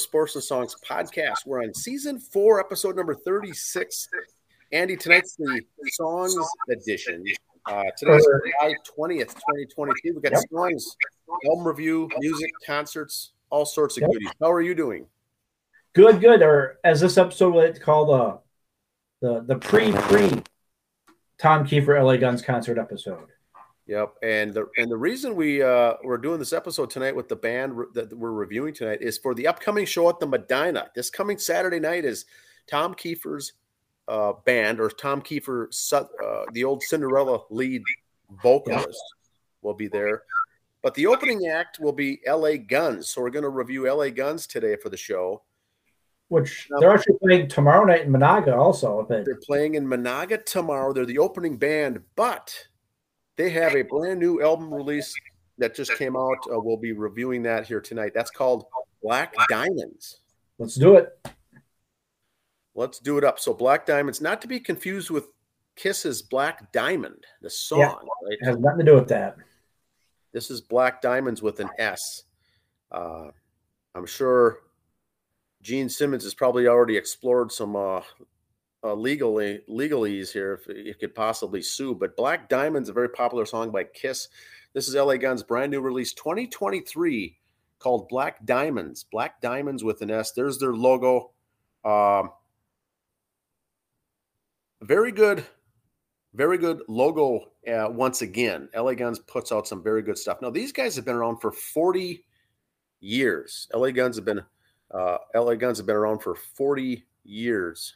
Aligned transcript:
Sports 0.00 0.34
and 0.34 0.44
Songs 0.44 0.74
podcast. 0.88 1.46
We're 1.46 1.62
on 1.62 1.74
season 1.74 2.18
four, 2.18 2.60
episode 2.60 2.96
number 2.96 3.14
36. 3.14 4.08
Andy, 4.72 4.96
tonight's 4.96 5.36
the 5.36 5.62
songs 5.92 6.36
edition. 6.68 7.24
Uh, 7.66 7.84
today's 7.96 8.24
July 8.24 8.74
20th, 8.98 9.34
2022. 9.34 10.14
We 10.14 10.20
got 10.20 10.32
yep. 10.32 10.42
songs, 10.52 10.96
album 11.46 11.66
review, 11.66 12.08
music, 12.18 12.50
concerts, 12.64 13.32
all 13.50 13.66
sorts 13.66 13.96
of 13.96 14.02
yep. 14.02 14.10
goodies. 14.12 14.30
How 14.40 14.50
are 14.50 14.62
you 14.62 14.74
doing? 14.74 15.06
Good, 15.92 16.20
good. 16.20 16.42
Or 16.42 16.78
as 16.84 17.00
this 17.00 17.18
episode 17.18 17.54
would 17.54 17.80
call 17.80 18.06
the 18.06 18.38
the 19.26 19.40
the 19.42 19.56
pre 19.56 19.92
pre 19.92 20.42
Tom 21.38 21.66
Kiefer 21.66 22.02
LA 22.02 22.16
Guns 22.16 22.42
concert 22.42 22.78
episode. 22.78 23.28
Yep, 23.90 24.14
and 24.22 24.54
the 24.54 24.68
and 24.76 24.88
the 24.88 24.96
reason 24.96 25.34
we 25.34 25.64
uh, 25.64 25.94
we're 26.04 26.16
doing 26.16 26.38
this 26.38 26.52
episode 26.52 26.90
tonight 26.90 27.16
with 27.16 27.28
the 27.28 27.34
band 27.34 27.76
re- 27.76 27.86
that 27.94 28.16
we're 28.16 28.30
reviewing 28.30 28.72
tonight 28.72 29.02
is 29.02 29.18
for 29.18 29.34
the 29.34 29.48
upcoming 29.48 29.84
show 29.84 30.08
at 30.08 30.20
the 30.20 30.28
Medina. 30.28 30.88
This 30.94 31.10
coming 31.10 31.38
Saturday 31.38 31.80
night 31.80 32.04
is 32.04 32.24
Tom 32.68 32.94
Kiefer's 32.94 33.54
uh, 34.06 34.34
band, 34.44 34.78
or 34.78 34.90
Tom 34.90 35.20
Kiefer, 35.20 35.66
uh, 35.92 36.44
the 36.52 36.62
old 36.62 36.84
Cinderella 36.84 37.40
lead 37.50 37.82
vocalist, 38.40 39.02
will 39.62 39.74
be 39.74 39.88
there. 39.88 40.22
But 40.82 40.94
the 40.94 41.08
opening 41.08 41.48
act 41.48 41.80
will 41.80 41.92
be 41.92 42.20
L.A. 42.24 42.58
Guns, 42.58 43.08
so 43.08 43.20
we're 43.20 43.30
going 43.30 43.42
to 43.42 43.48
review 43.48 43.88
L.A. 43.88 44.12
Guns 44.12 44.46
today 44.46 44.76
for 44.80 44.88
the 44.88 44.96
show. 44.96 45.42
Which 46.28 46.68
they're 46.78 46.94
actually 46.94 47.18
playing 47.20 47.48
tomorrow 47.48 47.84
night 47.84 48.02
in 48.02 48.12
Menahga, 48.12 48.56
also. 48.56 49.04
They're 49.08 49.24
playing 49.44 49.74
in 49.74 49.84
Menahga 49.84 50.46
tomorrow. 50.46 50.92
They're 50.92 51.04
the 51.04 51.18
opening 51.18 51.56
band, 51.56 52.00
but 52.14 52.68
they 53.40 53.48
have 53.48 53.74
a 53.74 53.82
brand 53.82 54.20
new 54.20 54.42
album 54.42 54.72
release 54.72 55.14
that 55.56 55.74
just 55.74 55.94
came 55.96 56.14
out. 56.14 56.36
Uh, 56.46 56.60
we'll 56.60 56.76
be 56.76 56.92
reviewing 56.92 57.42
that 57.44 57.66
here 57.66 57.80
tonight. 57.80 58.12
That's 58.14 58.30
called 58.30 58.66
Black 59.02 59.34
Diamonds. 59.48 60.20
Let's 60.58 60.74
do 60.74 60.96
it. 60.96 61.08
Let's 62.74 62.98
do 62.98 63.16
it 63.16 63.24
up. 63.24 63.40
So, 63.40 63.54
Black 63.54 63.86
Diamonds, 63.86 64.20
not 64.20 64.42
to 64.42 64.48
be 64.48 64.60
confused 64.60 65.08
with 65.08 65.28
Kiss's 65.74 66.20
Black 66.20 66.70
Diamond, 66.72 67.24
the 67.40 67.48
song. 67.48 67.80
Yeah, 67.80 67.86
right? 67.86 68.38
It 68.40 68.44
has 68.44 68.58
nothing 68.58 68.80
to 68.80 68.92
do 68.92 68.94
with 68.96 69.08
that. 69.08 69.36
This 70.32 70.50
is 70.50 70.60
Black 70.60 71.00
Diamonds 71.00 71.40
with 71.40 71.60
an 71.60 71.70
S. 71.78 72.24
uh, 72.92 73.28
sure 74.04 74.58
Gene 75.62 75.88
Simmons 75.88 76.24
has 76.24 76.34
probably 76.34 76.66
already 76.66 76.96
explored 76.96 77.52
some 77.52 77.74
uh, 77.74 78.02
uh, 78.82 78.94
legally 78.94 79.60
legalese 79.68 80.32
here 80.32 80.54
if 80.54 80.86
you 80.86 80.94
could 80.94 81.14
possibly 81.14 81.62
sue. 81.62 81.94
But 81.94 82.16
Black 82.16 82.48
Diamond's 82.48 82.88
a 82.88 82.94
very 82.94 83.08
popular 83.08 83.46
song 83.46 83.70
by 83.70 83.84
Kiss. 83.84 84.28
This 84.72 84.88
is 84.88 84.94
LA 84.94 85.16
Guns' 85.16 85.42
brand 85.42 85.70
new 85.70 85.80
release 85.80 86.12
2023 86.14 87.36
called 87.78 88.08
Black 88.08 88.44
Diamonds. 88.44 89.04
Black 89.04 89.40
Diamonds 89.40 89.82
with 89.82 90.00
an 90.02 90.10
S. 90.10 90.32
There's 90.32 90.58
their 90.58 90.74
logo. 90.74 91.32
Um, 91.84 92.30
very 94.82 95.12
good, 95.12 95.44
very 96.34 96.58
good 96.58 96.82
logo. 96.88 97.50
Uh, 97.66 97.88
once 97.90 98.22
again, 98.22 98.68
LA 98.74 98.94
Guns 98.94 99.18
puts 99.18 99.52
out 99.52 99.66
some 99.66 99.82
very 99.82 100.02
good 100.02 100.16
stuff. 100.16 100.38
Now 100.40 100.50
these 100.50 100.72
guys 100.72 100.96
have 100.96 101.04
been 101.04 101.16
around 101.16 101.38
for 101.38 101.52
40 101.52 102.24
years. 103.00 103.68
LA 103.74 103.90
Guns 103.90 104.16
have 104.16 104.24
been 104.24 104.42
uh, 104.92 105.18
LA 105.34 105.54
Guns 105.54 105.78
have 105.78 105.86
been 105.86 105.96
around 105.96 106.20
for 106.20 106.34
40 106.34 107.04
years. 107.24 107.94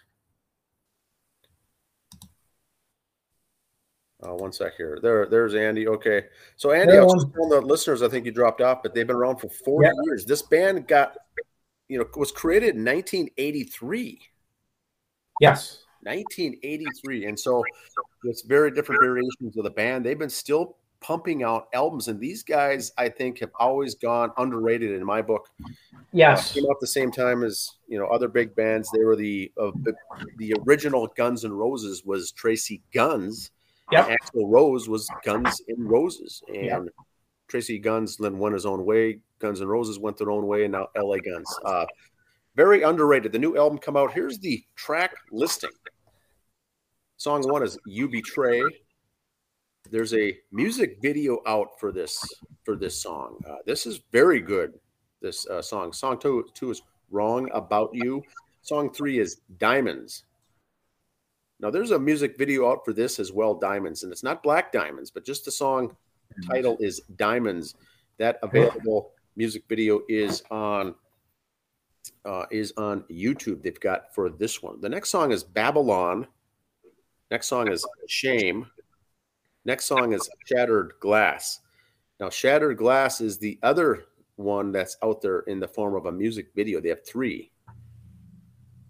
Uh, 4.25 4.35
one 4.35 4.53
sec 4.53 4.77
here. 4.77 4.99
There, 5.03 5.27
there's 5.27 5.55
Andy. 5.55 5.87
Okay, 5.87 6.25
so 6.57 6.71
Andy, 6.71 6.97
I 6.97 7.03
was 7.03 7.13
just 7.15 7.35
telling 7.35 7.51
the 7.51 7.61
listeners, 7.61 8.03
I 8.03 8.09
think 8.09 8.25
you 8.25 8.33
dropped 8.33 8.61
off, 8.61 8.83
but 8.83 8.95
they've 8.95 9.07
been 9.07 9.17
around 9.17 9.37
for 9.37 9.49
40 9.49 9.87
yeah. 9.87 9.93
years. 10.05 10.25
This 10.25 10.41
band 10.41 10.89
got, 10.89 11.17
you 11.89 11.99
know, 11.99 12.07
was 12.17 12.33
created 12.33 12.77
in 12.77 12.85
1983. 12.85 14.21
Yes, 15.41 15.85
1983, 16.03 17.27
and 17.27 17.39
so 17.39 17.63
it's 18.25 18.43
very 18.43 18.71
different 18.71 19.03
variations 19.03 19.57
of 19.57 19.65
the 19.65 19.71
band. 19.71 20.07
They've 20.07 20.19
been 20.19 20.31
still 20.31 20.77
pumping 21.01 21.43
out 21.43 21.69
albums, 21.75 22.09
and 22.09 22.19
these 22.19 22.43
guys, 22.43 22.93
I 22.97 23.11
think, 23.11 23.41
have 23.41 23.51
always 23.59 23.95
gone 23.95 24.31
underrated 24.39 24.93
in 24.93 25.05
my 25.05 25.21
book. 25.21 25.51
Yes, 26.13 26.53
uh, 26.53 26.55
came 26.55 26.65
out 26.71 26.81
the 26.81 26.87
same 26.87 27.11
time 27.11 27.43
as 27.43 27.69
you 27.89 27.99
know 27.99 28.07
other 28.07 28.29
big 28.29 28.55
bands. 28.55 28.89
They 28.95 29.05
were 29.05 29.17
the 29.17 29.53
uh, 29.61 29.73
the, 29.83 29.95
the 30.39 30.55
original 30.67 31.09
Guns 31.17 31.45
and 31.45 31.59
Roses 31.59 32.05
was 32.07 32.33
Tracii 32.33 32.81
Guns 32.95 33.51
Yep. 33.95 34.19
Axl 34.21 34.51
Rose 34.51 34.89
was 34.89 35.09
Guns 35.25 35.63
N' 35.69 35.87
Roses, 35.87 36.43
and 36.49 36.65
yep. 36.65 36.83
Tracii 37.49 37.81
Guns 37.81 38.17
then 38.17 38.39
went 38.39 38.55
his 38.55 38.67
own 38.67 38.85
way. 38.85 39.21
Guns 39.39 39.61
and 39.61 39.71
Roses 39.71 39.99
went 39.99 40.17
their 40.17 40.31
own 40.31 40.47
way, 40.47 40.65
and 40.65 40.73
now 40.73 40.89
LA 40.97 41.17
Guns. 41.19 41.47
Uh, 41.65 41.87
very 42.57 42.83
underrated. 42.83 43.33
The 43.33 43.39
new 43.39 43.57
album 43.57 43.79
come 43.79 43.97
out. 43.97 44.13
Here's 44.13 44.39
the 44.39 44.63
track 44.75 45.15
listing. 45.31 45.71
Song 47.17 47.43
one 47.43 47.63
is 47.63 47.79
"You 47.87 48.09
Betray." 48.09 48.63
There's 49.91 50.15
a 50.15 50.37
music 50.51 50.99
video 51.01 51.41
out 51.47 51.79
for 51.79 51.93
this 51.93 52.21
for 52.65 52.75
this 52.75 53.01
song. 53.01 53.39
Uh, 53.49 53.57
this 53.67 53.87
is 53.87 54.01
very 54.13 54.41
good. 54.41 54.75
This 55.21 55.47
uh, 55.49 55.63
song. 55.63 55.93
Song 55.93 56.19
two 56.19 56.45
two 56.55 56.71
is 56.71 56.83
"Wrong 57.11 57.49
About 57.53 57.91
You." 57.93 58.23
Song 58.63 58.93
three 58.93 59.19
is 59.19 59.41
"Diamonds." 59.59 60.25
Now, 61.65 61.71
there's 61.71 61.93
a 61.93 61.99
music 61.99 62.37
video 62.37 62.71
out 62.71 62.85
for 62.85 62.93
this 62.93 63.19
as 63.19 63.33
well, 63.33 63.55
Diamonds, 63.55 64.03
and 64.03 64.13
it's 64.13 64.23
not 64.23 64.43
Black 64.43 64.71
Diamonds, 64.71 65.11
but 65.11 65.25
just 65.25 65.47
the 65.47 65.51
song 65.51 65.97
title 66.47 66.77
is 66.79 67.01
Diamonds. 67.17 67.75
That 68.19 68.39
available 68.43 69.13
music 69.35 69.63
video 69.67 70.03
is 70.07 70.43
on 70.51 70.95
uh, 72.27 72.45
is 72.51 72.75
on 72.77 73.05
YouTube. 73.11 73.63
They've 73.63 73.81
got 73.81 74.15
for 74.15 74.29
this 74.29 74.63
one. 74.63 74.79
The 74.83 74.91
next 74.91 75.09
song 75.09 75.33
is 75.33 75.43
Babylon. 75.43 76.27
Next 77.31 77.47
song 77.47 77.73
is 77.73 77.83
Shame. 78.09 78.67
Next 79.65 79.87
song 79.87 80.13
is 80.13 80.29
Shattered 80.45 80.93
Glass. 81.01 81.61
Now, 82.21 82.29
Shattered 82.29 82.77
Glass 82.77 83.23
is 83.23 83.39
the 83.39 83.59
other 83.63 84.05
one 84.37 84.71
that's 84.71 84.99
out 85.03 85.23
there 85.23 85.41
in 85.41 85.61
the 85.61 85.69
form 85.69 85.95
of 85.95 86.05
a 86.05 86.13
music 86.13 86.49
video. 86.55 86.79
They 86.79 86.91
have 86.91 87.07
three. 87.07 87.53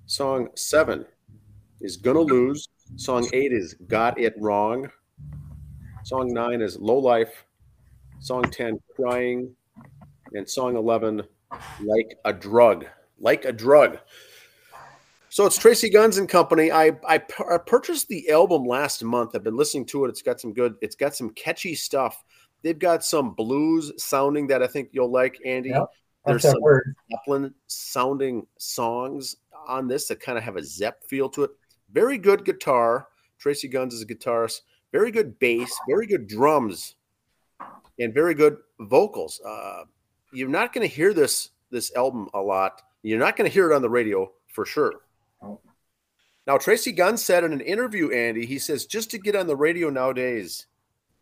Song 0.06 0.48
seven 0.56 1.06
is 1.80 1.96
Gonna 1.96 2.20
Lose. 2.20 2.63
Song 2.96 3.28
eight 3.32 3.52
is 3.52 3.74
Got 3.88 4.18
It 4.18 4.34
Wrong. 4.38 4.90
Song 6.04 6.32
nine 6.32 6.60
is 6.60 6.78
Low 6.78 6.98
Life. 6.98 7.44
Song 8.20 8.42
10, 8.42 8.80
Crying. 8.96 9.54
And 10.32 10.48
song 10.48 10.76
11, 10.76 11.22
Like 11.82 12.18
a 12.24 12.32
Drug. 12.32 12.86
Like 13.18 13.44
a 13.44 13.52
Drug. 13.52 13.98
So 15.28 15.46
it's 15.46 15.58
Tracii 15.58 15.92
Guns 15.92 16.18
and 16.18 16.28
Company. 16.28 16.70
I, 16.70 16.92
I, 17.06 17.20
I 17.50 17.58
purchased 17.58 18.08
the 18.08 18.30
album 18.30 18.64
last 18.64 19.02
month. 19.02 19.32
I've 19.34 19.42
been 19.44 19.56
listening 19.56 19.84
to 19.86 20.04
it. 20.04 20.08
It's 20.08 20.22
got 20.22 20.40
some 20.40 20.52
good, 20.52 20.76
it's 20.80 20.94
got 20.94 21.14
some 21.14 21.30
catchy 21.30 21.74
stuff. 21.74 22.22
They've 22.62 22.78
got 22.78 23.04
some 23.04 23.34
blues 23.34 23.92
sounding 24.02 24.46
that 24.46 24.62
I 24.62 24.66
think 24.66 24.90
you'll 24.92 25.10
like, 25.10 25.38
Andy. 25.44 25.70
Yep, 25.70 25.86
There's 26.24 26.42
some 26.42 26.60
Zeppelin 27.10 27.52
sounding 27.66 28.46
songs 28.58 29.36
on 29.66 29.88
this 29.88 30.08
that 30.08 30.20
kind 30.20 30.38
of 30.38 30.44
have 30.44 30.56
a 30.56 30.62
Zepp 30.62 31.04
feel 31.04 31.28
to 31.30 31.44
it. 31.44 31.50
Very 31.94 32.18
good 32.18 32.44
guitar. 32.44 33.08
Tracii 33.42 33.70
Guns 33.70 33.94
is 33.94 34.02
a 34.02 34.06
guitarist. 34.06 34.62
Very 34.92 35.10
good 35.10 35.38
bass. 35.38 35.72
Very 35.88 36.06
good 36.06 36.26
drums, 36.26 36.96
and 37.98 38.12
very 38.12 38.34
good 38.34 38.58
vocals. 38.80 39.40
Uh, 39.46 39.84
you're 40.32 40.48
not 40.48 40.72
going 40.72 40.86
to 40.86 40.94
hear 40.94 41.14
this 41.14 41.50
this 41.70 41.94
album 41.96 42.28
a 42.34 42.40
lot. 42.40 42.82
You're 43.02 43.18
not 43.18 43.36
going 43.36 43.48
to 43.48 43.54
hear 43.54 43.70
it 43.70 43.74
on 43.74 43.82
the 43.82 43.90
radio 43.90 44.30
for 44.48 44.66
sure. 44.66 44.92
Now, 46.46 46.58
Tracii 46.58 46.94
Guns 46.94 47.24
said 47.24 47.42
in 47.44 47.52
an 47.52 47.60
interview, 47.60 48.10
Andy, 48.10 48.44
he 48.44 48.58
says 48.58 48.86
just 48.86 49.10
to 49.12 49.18
get 49.18 49.34
on 49.34 49.46
the 49.46 49.56
radio 49.56 49.88
nowadays, 49.88 50.66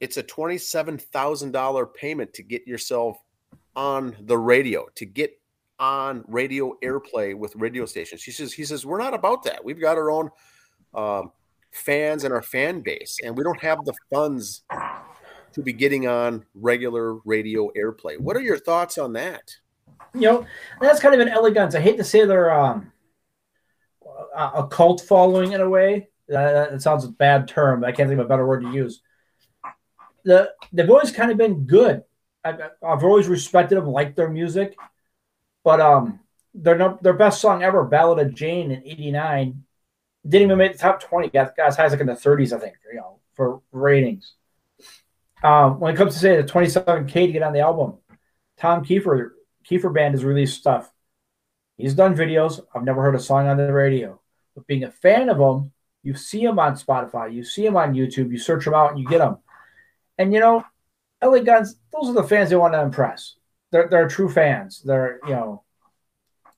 it's 0.00 0.16
a 0.16 0.22
twenty-seven 0.22 0.98
thousand 0.98 1.52
dollar 1.52 1.86
payment 1.86 2.32
to 2.34 2.42
get 2.42 2.66
yourself 2.66 3.18
on 3.76 4.16
the 4.20 4.38
radio 4.38 4.86
to 4.96 5.04
get 5.04 5.38
on 5.78 6.24
radio 6.28 6.76
airplay 6.82 7.36
with 7.36 7.56
radio 7.56 7.86
stations. 7.86 8.22
He 8.22 8.32
says 8.32 8.52
he 8.52 8.64
says 8.64 8.84
we're 8.84 8.98
not 8.98 9.14
about 9.14 9.42
that. 9.44 9.64
We've 9.64 9.80
got 9.80 9.96
our 9.96 10.10
own 10.10 10.30
um, 10.94 11.32
fans 11.70 12.24
and 12.24 12.32
our 12.32 12.42
fan 12.42 12.80
base, 12.80 13.18
and 13.24 13.36
we 13.36 13.44
don't 13.44 13.60
have 13.60 13.84
the 13.84 13.94
funds 14.12 14.62
to 15.52 15.62
be 15.62 15.72
getting 15.72 16.06
on 16.06 16.44
regular 16.54 17.14
radio 17.24 17.70
airplay. 17.76 18.18
What 18.18 18.36
are 18.36 18.42
your 18.42 18.58
thoughts 18.58 18.98
on 18.98 19.12
that? 19.14 19.56
You 20.14 20.20
know, 20.20 20.46
that's 20.80 21.00
kind 21.00 21.14
of 21.14 21.20
an 21.20 21.28
elegance. 21.28 21.74
I 21.74 21.80
hate 21.80 21.96
to 21.98 22.04
say 22.04 22.24
they're 22.24 22.52
um, 22.52 22.92
a 24.34 24.66
cult 24.68 25.02
following 25.02 25.52
in 25.52 25.60
a 25.60 25.68
way. 25.68 26.08
That, 26.28 26.70
that 26.70 26.82
sounds 26.82 27.04
a 27.04 27.08
bad 27.08 27.48
term. 27.48 27.84
I 27.84 27.92
can't 27.92 28.08
think 28.08 28.20
of 28.20 28.26
a 28.26 28.28
better 28.28 28.46
word 28.46 28.62
to 28.62 28.70
use. 28.70 29.02
The 30.24 30.52
they've 30.72 30.88
always 30.88 31.10
kind 31.10 31.30
of 31.30 31.36
been 31.36 31.64
good. 31.64 32.04
I've, 32.44 32.60
I've 32.82 33.04
always 33.04 33.28
respected 33.28 33.76
them, 33.76 33.86
liked 33.86 34.16
their 34.16 34.28
music, 34.28 34.76
but 35.64 35.80
um, 35.80 36.20
their 36.54 36.96
their 37.00 37.12
best 37.12 37.40
song 37.40 37.62
ever, 37.62 37.84
"Ballad 37.84 38.24
of 38.24 38.34
Jayne" 38.34 38.70
in 38.70 38.82
'89, 38.84 39.64
didn't 40.26 40.46
even 40.46 40.58
make 40.58 40.72
the 40.72 40.78
top 40.78 41.00
20. 41.00 41.28
Got, 41.28 41.56
got 41.56 41.68
as 41.68 41.76
high 41.76 41.84
as 41.84 41.92
like 41.92 42.00
in 42.00 42.06
the 42.06 42.12
30s, 42.12 42.52
I 42.52 42.60
think, 42.60 42.76
you 42.92 42.98
know, 42.98 43.18
for 43.34 43.60
ratings. 43.72 44.34
Um, 45.42 45.80
when 45.80 45.92
it 45.92 45.96
comes 45.96 46.14
to 46.14 46.20
say 46.20 46.36
the 46.36 46.44
27K 46.44 47.12
to 47.12 47.32
get 47.32 47.42
on 47.42 47.52
the 47.52 47.60
album, 47.60 47.98
Tom 48.58 48.84
Kiefer, 48.84 49.30
Kiefer 49.68 49.92
Band 49.92 50.14
has 50.14 50.24
released 50.24 50.58
stuff 50.58 50.92
He's 51.82 51.94
done 51.94 52.14
videos. 52.14 52.60
I've 52.74 52.84
never 52.84 53.02
heard 53.02 53.14
a 53.14 53.20
song 53.20 53.48
on 53.48 53.56
the 53.56 53.72
radio, 53.72 54.20
but 54.54 54.66
being 54.68 54.84
a 54.84 54.90
fan 54.90 55.28
of 55.28 55.38
him, 55.38 55.72
you 56.04 56.14
see 56.14 56.42
him 56.42 56.58
on 56.58 56.74
Spotify, 56.74 57.32
you 57.32 57.44
see 57.44 57.66
him 57.66 57.76
on 57.76 57.94
YouTube, 57.94 58.30
you 58.30 58.38
search 58.38 58.66
him 58.66 58.74
out 58.74 58.90
and 58.90 59.00
you 59.00 59.08
get 59.08 59.20
him. 59.20 59.38
And 60.18 60.32
you 60.32 60.38
know, 60.38 60.64
LA 61.22 61.40
Guns, 61.40 61.76
those 61.92 62.08
are 62.08 62.12
the 62.14 62.22
fans 62.22 62.50
they 62.50 62.56
want 62.56 62.74
to 62.74 62.82
impress. 62.82 63.36
They're 63.70 63.88
they're 63.88 64.08
true 64.08 64.28
fans. 64.28 64.82
They're 64.84 65.18
you 65.26 65.32
know, 65.32 65.64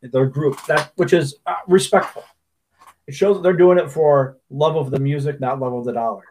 their 0.02 0.26
group 0.26 0.62
that 0.66 0.92
which 0.96 1.12
is 1.12 1.36
uh, 1.46 1.54
respectful. 1.68 2.24
It 3.06 3.14
shows 3.14 3.36
that 3.36 3.42
they're 3.42 3.52
doing 3.52 3.78
it 3.78 3.90
for 3.90 4.38
love 4.50 4.76
of 4.76 4.90
the 4.90 4.98
music, 4.98 5.40
not 5.40 5.60
love 5.60 5.74
of 5.74 5.84
the 5.84 5.92
dollar. 5.92 6.22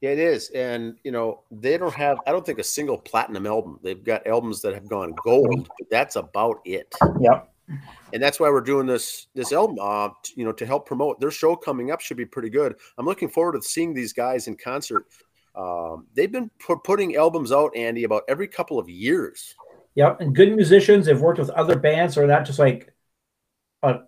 Yeah, 0.00 0.10
it 0.10 0.20
is. 0.20 0.50
And, 0.50 0.96
you 1.02 1.10
know, 1.10 1.42
they 1.50 1.76
don't 1.76 1.94
have, 1.94 2.18
I 2.24 2.30
don't 2.30 2.46
think, 2.46 2.60
a 2.60 2.64
single 2.64 2.98
platinum 2.98 3.46
album. 3.46 3.80
They've 3.82 4.02
got 4.02 4.28
albums 4.28 4.62
that 4.62 4.74
have 4.74 4.88
gone 4.88 5.12
gold, 5.24 5.68
but 5.78 5.90
that's 5.90 6.14
about 6.14 6.60
it. 6.64 6.94
Yep. 7.20 7.52
And 8.12 8.22
that's 8.22 8.38
why 8.38 8.48
we're 8.48 8.60
doing 8.60 8.86
this 8.86 9.26
this 9.34 9.52
album, 9.52 9.76
uh, 9.80 10.08
you 10.34 10.44
know, 10.44 10.52
to 10.52 10.64
help 10.64 10.86
promote 10.86 11.20
their 11.20 11.30
show 11.30 11.54
coming 11.54 11.90
up 11.90 12.00
should 12.00 12.16
be 12.16 12.24
pretty 12.24 12.48
good. 12.48 12.76
I'm 12.96 13.04
looking 13.04 13.28
forward 13.28 13.60
to 13.60 13.62
seeing 13.62 13.92
these 13.92 14.12
guys 14.12 14.46
in 14.46 14.56
concert. 14.56 15.04
Um, 15.54 16.06
they've 16.14 16.32
been 16.32 16.50
pu- 16.64 16.78
putting 16.78 17.16
albums 17.16 17.52
out, 17.52 17.76
Andy, 17.76 18.04
about 18.04 18.22
every 18.28 18.48
couple 18.48 18.78
of 18.78 18.88
years. 18.88 19.54
Yep, 19.96 20.20
and 20.20 20.34
good 20.34 20.54
musicians. 20.54 21.06
They've 21.06 21.20
worked 21.20 21.40
with 21.40 21.50
other 21.50 21.76
bands, 21.76 22.16
or 22.16 22.26
not 22.26 22.46
just 22.46 22.58
like 22.58 22.94
a 23.82 24.00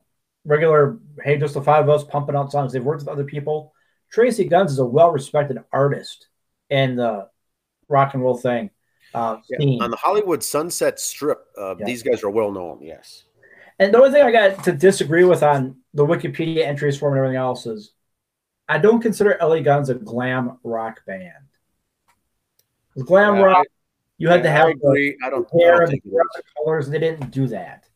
regular. 0.44 0.98
Hey, 1.22 1.38
just 1.38 1.54
the 1.54 1.62
five 1.62 1.84
of 1.84 1.90
us 1.90 2.04
pumping 2.04 2.37
out 2.37 2.52
songs. 2.52 2.72
They've 2.72 2.84
worked 2.84 3.02
with 3.02 3.08
other 3.08 3.25
people. 3.25 3.72
Tracii 4.14 4.48
Guns 4.48 4.72
is 4.72 4.78
a 4.78 4.84
well-respected 4.84 5.58
artist 5.72 6.28
in 6.69 6.96
the 6.96 7.28
rock 7.88 8.14
and 8.14 8.22
roll 8.22 8.37
thing. 8.37 8.70
Uh, 9.14 9.38
yeah, 9.48 9.82
on 9.82 9.90
the 9.90 9.96
Hollywood 9.96 10.42
Sunset 10.42 11.00
Strip, 11.00 11.44
uh, 11.58 11.75
yeah. 11.76 11.84
these 11.84 12.02
guys 12.02 12.22
are 12.22 12.31
well 12.31 12.52
known. 12.52 12.81
Yes. 12.81 13.25
And 13.78 13.92
the 13.92 13.98
only 13.98 14.10
thing 14.10 14.22
I 14.22 14.31
got 14.31 14.62
to 14.64 14.72
disagree 14.72 15.25
with 15.25 15.42
on 15.42 15.76
the 15.94 16.06
Wikipedia 16.06 16.64
entries 16.64 16.98
for 16.98 17.08
and 17.08 17.19
everything 17.19 17.37
else 17.37 17.66
is, 17.66 17.92
I 18.69 18.78
don't 18.78 19.00
consider 19.00 19.37
LA 19.40 19.60
Guns 19.60 19.88
a 19.88 19.94
glam 19.94 20.58
rock 20.62 21.04
band. 21.06 21.32
Glam 23.04 23.37
yeah, 23.37 23.42
rock, 23.42 23.66
you 24.19 24.28
had 24.28 24.42
to 24.42 24.50
have 24.50 24.66
I 24.66 24.70
agree. 24.70 25.16
The 25.19 25.26
I 25.26 25.31
don't, 25.31 25.50
hair 25.50 25.76
I 25.76 25.87
don't 25.87 25.92
and 25.94 26.02
the 26.02 26.42
colors. 26.56 26.88
They 26.88 26.98
didn't 26.98 27.31
do 27.31 27.48
that, 27.48 27.88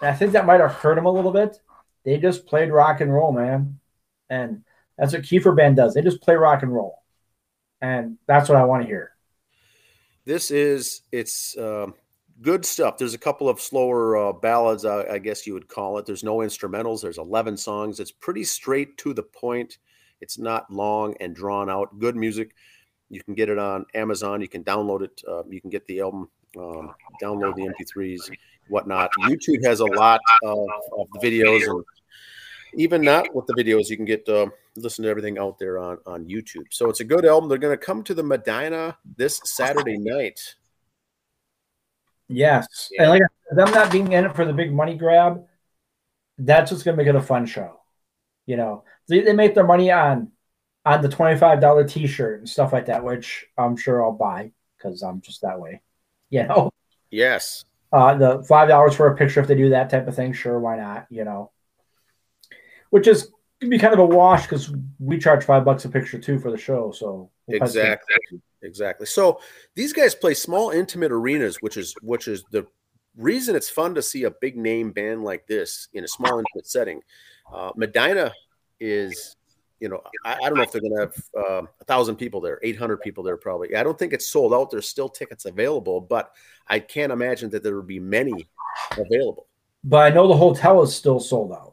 and 0.00 0.08
I 0.08 0.14
think 0.14 0.32
that 0.32 0.46
might 0.46 0.60
have 0.60 0.72
hurt 0.72 0.94
them 0.94 1.06
a 1.06 1.10
little 1.10 1.32
bit. 1.32 1.60
They 2.04 2.18
just 2.18 2.46
played 2.46 2.70
rock 2.70 3.00
and 3.00 3.12
roll, 3.12 3.32
man, 3.32 3.78
and 4.28 4.64
that's 4.98 5.12
what 5.12 5.22
Kiefer 5.22 5.56
Band 5.56 5.76
does. 5.76 5.94
They 5.94 6.02
just 6.02 6.20
play 6.20 6.34
rock 6.34 6.62
and 6.62 6.72
roll, 6.72 7.02
and 7.80 8.18
that's 8.26 8.48
what 8.48 8.58
I 8.58 8.64
want 8.64 8.82
to 8.82 8.88
hear. 8.88 9.12
This 10.24 10.50
is 10.50 11.02
it's 11.10 11.56
um, 11.58 11.94
good 12.42 12.64
stuff. 12.64 12.98
There's 12.98 13.14
a 13.14 13.18
couple 13.18 13.48
of 13.48 13.60
slower 13.60 14.16
uh, 14.16 14.32
ballads, 14.32 14.84
uh, 14.84 15.04
I 15.10 15.18
guess 15.18 15.46
you 15.46 15.54
would 15.54 15.68
call 15.68 15.98
it. 15.98 16.06
There's 16.06 16.24
no 16.24 16.38
instrumentals. 16.38 17.02
There's 17.02 17.18
11 17.18 17.56
songs. 17.56 18.00
It's 18.00 18.12
pretty 18.12 18.44
straight 18.44 18.96
to 18.98 19.14
the 19.14 19.22
point. 19.22 19.78
It's 20.20 20.38
not 20.38 20.70
long 20.70 21.14
and 21.20 21.34
drawn 21.34 21.68
out. 21.68 21.98
Good 21.98 22.16
music. 22.16 22.54
You 23.10 23.22
can 23.22 23.34
get 23.34 23.48
it 23.48 23.58
on 23.58 23.84
Amazon. 23.94 24.40
You 24.40 24.48
can 24.48 24.64
download 24.64 25.02
it. 25.02 25.22
Uh, 25.26 25.42
you 25.48 25.60
can 25.60 25.70
get 25.70 25.84
the 25.86 26.00
album, 26.00 26.28
um, 26.56 26.94
download 27.22 27.56
the 27.56 27.62
MP3s, 27.62 28.30
whatnot. 28.68 29.10
YouTube 29.20 29.64
has 29.64 29.80
a 29.80 29.84
lot 29.84 30.20
of, 30.42 30.58
of 30.98 31.08
videos 31.22 31.68
and 31.68 31.84
even 32.74 33.02
not 33.02 33.34
with 33.34 33.46
the 33.46 33.54
videos, 33.54 33.88
you 33.88 33.96
can 33.96 34.04
get 34.04 34.28
uh, 34.28 34.46
listen 34.76 35.04
to 35.04 35.10
everything 35.10 35.38
out 35.38 35.58
there 35.58 35.78
on 35.78 35.98
on 36.06 36.24
YouTube. 36.24 36.66
So 36.70 36.88
it's 36.88 37.00
a 37.00 37.04
good 37.04 37.24
album. 37.24 37.48
They're 37.48 37.58
going 37.58 37.76
to 37.76 37.84
come 37.84 38.02
to 38.04 38.14
the 38.14 38.22
Medina 38.22 38.96
this 39.16 39.40
Saturday 39.44 39.98
night. 39.98 40.56
Yes, 42.28 42.88
yeah. 42.90 43.02
and 43.02 43.10
like 43.10 43.22
them 43.50 43.70
not 43.72 43.92
being 43.92 44.12
in 44.12 44.24
it 44.24 44.34
for 44.34 44.44
the 44.44 44.52
big 44.52 44.72
money 44.72 44.96
grab, 44.96 45.44
that's 46.38 46.70
what's 46.70 46.82
going 46.82 46.96
to 46.96 47.02
make 47.02 47.08
it 47.08 47.16
a 47.16 47.22
fun 47.22 47.44
show. 47.46 47.80
You 48.46 48.56
know, 48.56 48.84
they, 49.08 49.20
they 49.20 49.34
make 49.34 49.54
their 49.54 49.66
money 49.66 49.90
on 49.90 50.32
on 50.84 51.02
the 51.02 51.08
twenty 51.08 51.38
five 51.38 51.60
dollar 51.60 51.84
T 51.84 52.06
shirt 52.06 52.38
and 52.38 52.48
stuff 52.48 52.72
like 52.72 52.86
that, 52.86 53.04
which 53.04 53.46
I'm 53.58 53.76
sure 53.76 54.02
I'll 54.02 54.12
buy 54.12 54.52
because 54.76 55.02
I'm 55.02 55.20
just 55.20 55.42
that 55.42 55.60
way. 55.60 55.80
You 56.32 56.44
know. 56.44 56.70
Yes. 57.10 57.66
Uh, 57.92 58.14
the 58.14 58.42
five 58.48 58.66
dollars 58.66 58.96
for 58.96 59.06
a 59.08 59.14
picture 59.14 59.40
if 59.40 59.46
they 59.46 59.54
do 59.54 59.68
that 59.68 59.90
type 59.90 60.08
of 60.08 60.16
thing, 60.16 60.32
sure, 60.32 60.58
why 60.58 60.78
not? 60.78 61.06
You 61.10 61.24
know 61.24 61.50
which 62.92 63.06
is 63.06 63.32
can 63.58 63.70
be 63.70 63.78
kind 63.78 63.94
of 63.94 64.00
a 64.00 64.04
wash 64.04 64.42
because 64.42 64.70
we 64.98 65.18
charge 65.18 65.44
five 65.44 65.64
bucks 65.64 65.86
a 65.86 65.88
picture 65.88 66.18
too 66.18 66.38
for 66.38 66.50
the 66.50 66.58
show. 66.58 66.92
So 66.92 67.30
exactly, 67.48 68.14
exactly. 68.60 69.06
So 69.06 69.40
these 69.74 69.94
guys 69.94 70.14
play 70.14 70.34
small, 70.34 70.70
intimate 70.70 71.10
arenas, 71.10 71.56
which 71.60 71.78
is 71.78 71.94
which 72.02 72.28
is 72.28 72.44
the 72.50 72.66
reason 73.16 73.56
it's 73.56 73.70
fun 73.70 73.94
to 73.94 74.02
see 74.02 74.24
a 74.24 74.30
big 74.30 74.58
name 74.58 74.90
band 74.92 75.24
like 75.24 75.46
this 75.46 75.88
in 75.94 76.04
a 76.04 76.08
small, 76.08 76.38
intimate 76.38 76.66
setting. 76.66 77.00
Uh, 77.50 77.70
Medina 77.76 78.30
is, 78.78 79.36
you 79.80 79.88
know, 79.88 80.02
I, 80.24 80.34
I 80.34 80.48
don't 80.48 80.56
know 80.56 80.62
if 80.62 80.72
they're 80.72 80.82
going 80.82 80.96
to 80.96 81.00
have 81.00 81.24
uh, 81.38 81.66
a 81.80 81.84
thousand 81.84 82.16
people 82.16 82.42
there, 82.42 82.58
eight 82.62 82.76
hundred 82.76 82.98
people 82.98 83.24
there, 83.24 83.38
probably. 83.38 83.74
I 83.74 83.82
don't 83.82 83.98
think 83.98 84.12
it's 84.12 84.26
sold 84.26 84.52
out. 84.52 84.70
There's 84.70 84.88
still 84.88 85.08
tickets 85.08 85.46
available, 85.46 85.98
but 86.02 86.32
I 86.68 86.78
can't 86.78 87.12
imagine 87.12 87.48
that 87.50 87.62
there 87.62 87.76
would 87.76 87.86
be 87.86 88.00
many 88.00 88.48
available. 88.90 89.46
But 89.82 90.12
I 90.12 90.14
know 90.14 90.28
the 90.28 90.36
hotel 90.36 90.82
is 90.82 90.94
still 90.94 91.20
sold 91.20 91.52
out. 91.52 91.71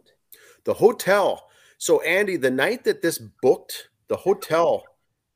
The 0.69 0.75
hotel. 0.75 1.49
So, 1.79 1.99
Andy, 2.01 2.37
the 2.37 2.51
night 2.51 2.83
that 2.83 3.01
this 3.01 3.17
booked, 3.41 3.89
the 4.07 4.15
hotel 4.15 4.83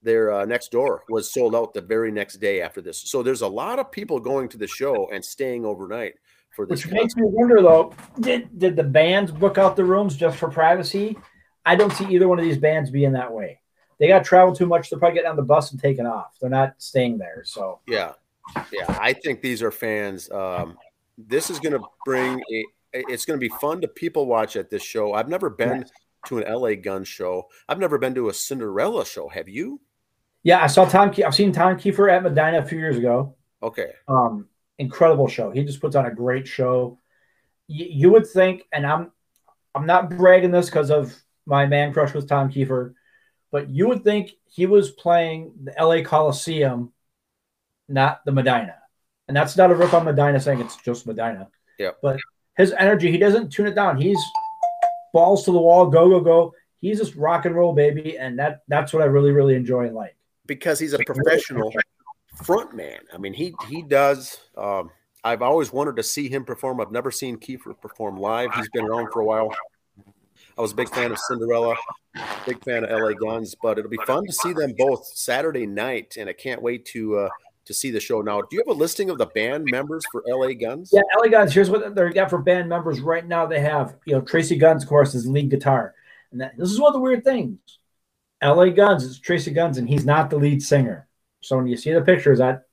there 0.03 0.31
uh, 0.31 0.45
next 0.45 0.69
door 0.69 1.05
was 1.09 1.33
sold 1.33 1.55
out 1.55 1.73
the 1.73 1.81
very 1.81 2.11
next 2.11 2.35
day 2.35 2.61
after 2.61 2.81
this. 2.81 2.99
So, 3.09 3.23
there's 3.23 3.41
a 3.41 3.47
lot 3.47 3.79
of 3.79 3.91
people 3.91 4.19
going 4.19 4.47
to 4.49 4.59
the 4.59 4.67
show 4.67 5.09
and 5.11 5.25
staying 5.25 5.65
overnight 5.65 6.13
for 6.55 6.67
this. 6.67 6.85
Which 6.85 6.93
concert. 6.93 7.01
makes 7.01 7.15
me 7.15 7.23
wonder, 7.25 7.63
though, 7.63 7.95
did 8.19 8.59
did 8.59 8.75
the 8.75 8.83
bands 8.83 9.31
book 9.31 9.57
out 9.57 9.75
the 9.75 9.83
rooms 9.83 10.15
just 10.15 10.37
for 10.37 10.51
privacy? 10.51 11.17
I 11.65 11.75
don't 11.77 11.93
see 11.93 12.05
either 12.13 12.27
one 12.27 12.37
of 12.37 12.45
these 12.45 12.59
bands 12.59 12.91
being 12.91 13.13
that 13.13 13.33
way. 13.33 13.59
They 13.97 14.07
got 14.07 14.19
to 14.19 14.23
travel 14.25 14.53
too 14.53 14.67
much. 14.67 14.91
They're 14.91 14.99
probably 14.99 15.15
getting 15.15 15.31
on 15.31 15.35
the 15.35 15.41
bus 15.41 15.71
and 15.71 15.81
taking 15.81 16.05
off. 16.05 16.37
They're 16.39 16.47
not 16.51 16.75
staying 16.77 17.17
there. 17.17 17.41
So 17.43 17.79
yeah, 17.87 18.11
yeah. 18.71 18.85
I 19.01 19.13
think 19.13 19.41
these 19.41 19.63
are 19.63 19.71
fans. 19.71 20.29
Um, 20.29 20.77
this 21.17 21.49
is 21.49 21.59
going 21.59 21.73
to 21.73 21.83
bring 22.05 22.39
a, 22.39 22.65
it's 22.93 23.25
going 23.25 23.39
to 23.39 23.41
be 23.41 23.53
fun 23.59 23.81
to 23.81 23.87
people 23.87 24.25
watch 24.25 24.55
at 24.55 24.69
this 24.69 24.83
show. 24.83 25.13
I've 25.13 25.29
never 25.29 25.49
been 25.49 25.85
to 26.27 26.39
an 26.39 26.53
LA 26.53 26.75
gun 26.75 27.03
show. 27.03 27.49
I've 27.67 27.79
never 27.79 27.97
been 27.97 28.15
to 28.15 28.29
a 28.29 28.33
Cinderella 28.33 29.05
show. 29.05 29.27
Have 29.29 29.49
you? 29.49 29.81
Yeah, 30.43 30.63
I 30.63 30.67
saw 30.67 30.85
Tom. 30.85 31.11
Ke- 31.11 31.23
I've 31.23 31.35
seen 31.35 31.51
Tom 31.51 31.77
Kiefer 31.77 32.11
at 32.11 32.23
Medina 32.23 32.59
a 32.59 32.65
few 32.65 32.77
years 32.77 32.97
ago. 32.97 33.35
Okay. 33.61 33.91
Um, 34.07 34.47
incredible 34.77 35.27
show. 35.27 35.51
He 35.51 35.63
just 35.63 35.81
puts 35.81 35.95
on 35.95 36.05
a 36.05 36.13
great 36.13 36.47
show. 36.47 36.99
Y- 37.69 37.87
you 37.89 38.11
would 38.11 38.27
think, 38.27 38.63
and 38.71 38.85
I'm, 38.85 39.11
I'm 39.73 39.85
not 39.85 40.09
bragging 40.09 40.51
this 40.51 40.67
because 40.67 40.91
of 40.91 41.15
my 41.45 41.65
man 41.65 41.93
crush 41.93 42.13
with 42.13 42.27
Tom 42.27 42.51
Kiefer, 42.51 42.93
but 43.51 43.69
you 43.69 43.87
would 43.87 44.03
think 44.03 44.31
he 44.49 44.65
was 44.65 44.91
playing 44.91 45.53
the 45.63 45.73
LA 45.79 46.01
Coliseum, 46.03 46.91
not 47.87 48.23
the 48.25 48.31
Medina. 48.31 48.75
And 49.27 49.37
that's 49.37 49.55
not 49.55 49.71
a 49.71 49.75
rip 49.75 49.93
on 49.93 50.05
Medina 50.05 50.39
saying 50.39 50.59
it's 50.59 50.75
just 50.77 51.07
Medina. 51.07 51.47
Yeah. 51.79 51.91
But 52.01 52.19
his 52.57 52.73
energy, 52.73 53.11
he 53.11 53.17
doesn't 53.17 53.51
tune 53.51 53.67
it 53.67 53.75
down. 53.75 53.99
He's 53.99 54.19
balls 55.11 55.45
to 55.45 55.51
the 55.51 55.59
wall, 55.59 55.87
go, 55.87 56.09
go, 56.09 56.19
go. 56.19 56.53
He's 56.81 56.99
just 56.99 57.15
rock 57.15 57.45
and 57.45 57.55
roll, 57.55 57.73
baby. 57.73 58.17
And 58.17 58.37
that 58.39 58.61
that's 58.67 58.93
what 58.93 59.01
I 59.01 59.05
really, 59.05 59.31
really 59.31 59.55
enjoy 59.55 59.85
and 59.85 59.95
like. 59.95 60.15
Because 60.45 60.79
he's 60.79 60.93
a 60.93 60.99
professional 60.99 61.73
front 62.43 62.75
man. 62.75 62.99
I 63.13 63.17
mean, 63.17 63.33
he 63.33 63.55
he 63.69 63.81
does 63.81 64.37
um, 64.57 64.91
I've 65.23 65.41
always 65.41 65.71
wanted 65.71 65.95
to 65.95 66.03
see 66.03 66.27
him 66.27 66.43
perform. 66.43 66.81
I've 66.81 66.91
never 66.91 67.09
seen 67.09 67.37
Kiefer 67.37 67.79
perform 67.79 68.17
live. 68.17 68.53
He's 68.55 68.67
been 68.69 68.85
around 68.85 69.11
for 69.13 69.21
a 69.21 69.25
while. 69.25 69.55
I 70.57 70.61
was 70.61 70.73
a 70.73 70.75
big 70.75 70.89
fan 70.89 71.11
of 71.11 71.17
Cinderella, 71.17 71.75
big 72.45 72.63
fan 72.63 72.83
of 72.83 72.89
LA 72.89 73.13
Guns, 73.13 73.55
but 73.61 73.79
it'll 73.79 73.89
be 73.89 73.97
fun 74.05 74.25
to 74.25 74.33
see 74.33 74.53
them 74.53 74.73
both 74.77 75.05
Saturday 75.05 75.65
night, 75.65 76.17
and 76.19 76.29
I 76.29 76.33
can't 76.33 76.61
wait 76.61 76.85
to 76.87 77.17
uh, 77.17 77.29
to 77.65 77.73
see 77.73 77.91
the 77.91 77.99
show. 77.99 78.21
Now, 78.21 78.41
do 78.41 78.47
you 78.51 78.63
have 78.65 78.75
a 78.75 78.79
listing 78.79 79.09
of 79.09 79.17
the 79.17 79.27
band 79.27 79.65
members 79.65 80.03
for 80.11 80.23
LA 80.27 80.53
Guns? 80.53 80.89
Yeah, 80.91 81.01
LA 81.17 81.27
Guns. 81.27 81.53
Here's 81.53 81.69
what 81.69 81.95
they 81.95 82.09
got 82.09 82.29
for 82.29 82.39
band 82.39 82.69
members 82.69 82.99
right 82.99 83.25
now. 83.25 83.45
They 83.45 83.61
have, 83.61 83.95
you 84.05 84.13
know, 84.13 84.21
Tracii 84.21 84.59
Guns, 84.59 84.83
of 84.83 84.89
course, 84.89 85.15
is 85.15 85.27
lead 85.27 85.49
guitar. 85.49 85.95
And 86.31 86.41
that, 86.41 86.57
this 86.57 86.71
is 86.71 86.79
one 86.79 86.89
of 86.89 86.93
the 86.93 86.99
weird 86.99 87.23
things. 87.23 87.59
LA 88.43 88.69
Guns 88.69 89.03
is 89.03 89.19
Tracii 89.19 89.55
Guns, 89.55 89.77
and 89.77 89.87
he's 89.87 90.05
not 90.05 90.29
the 90.29 90.37
lead 90.37 90.61
singer. 90.61 91.07
So 91.41 91.57
when 91.57 91.67
you 91.67 91.77
see 91.77 91.93
the 91.93 92.01
pictures, 92.01 92.39
that 92.39 92.63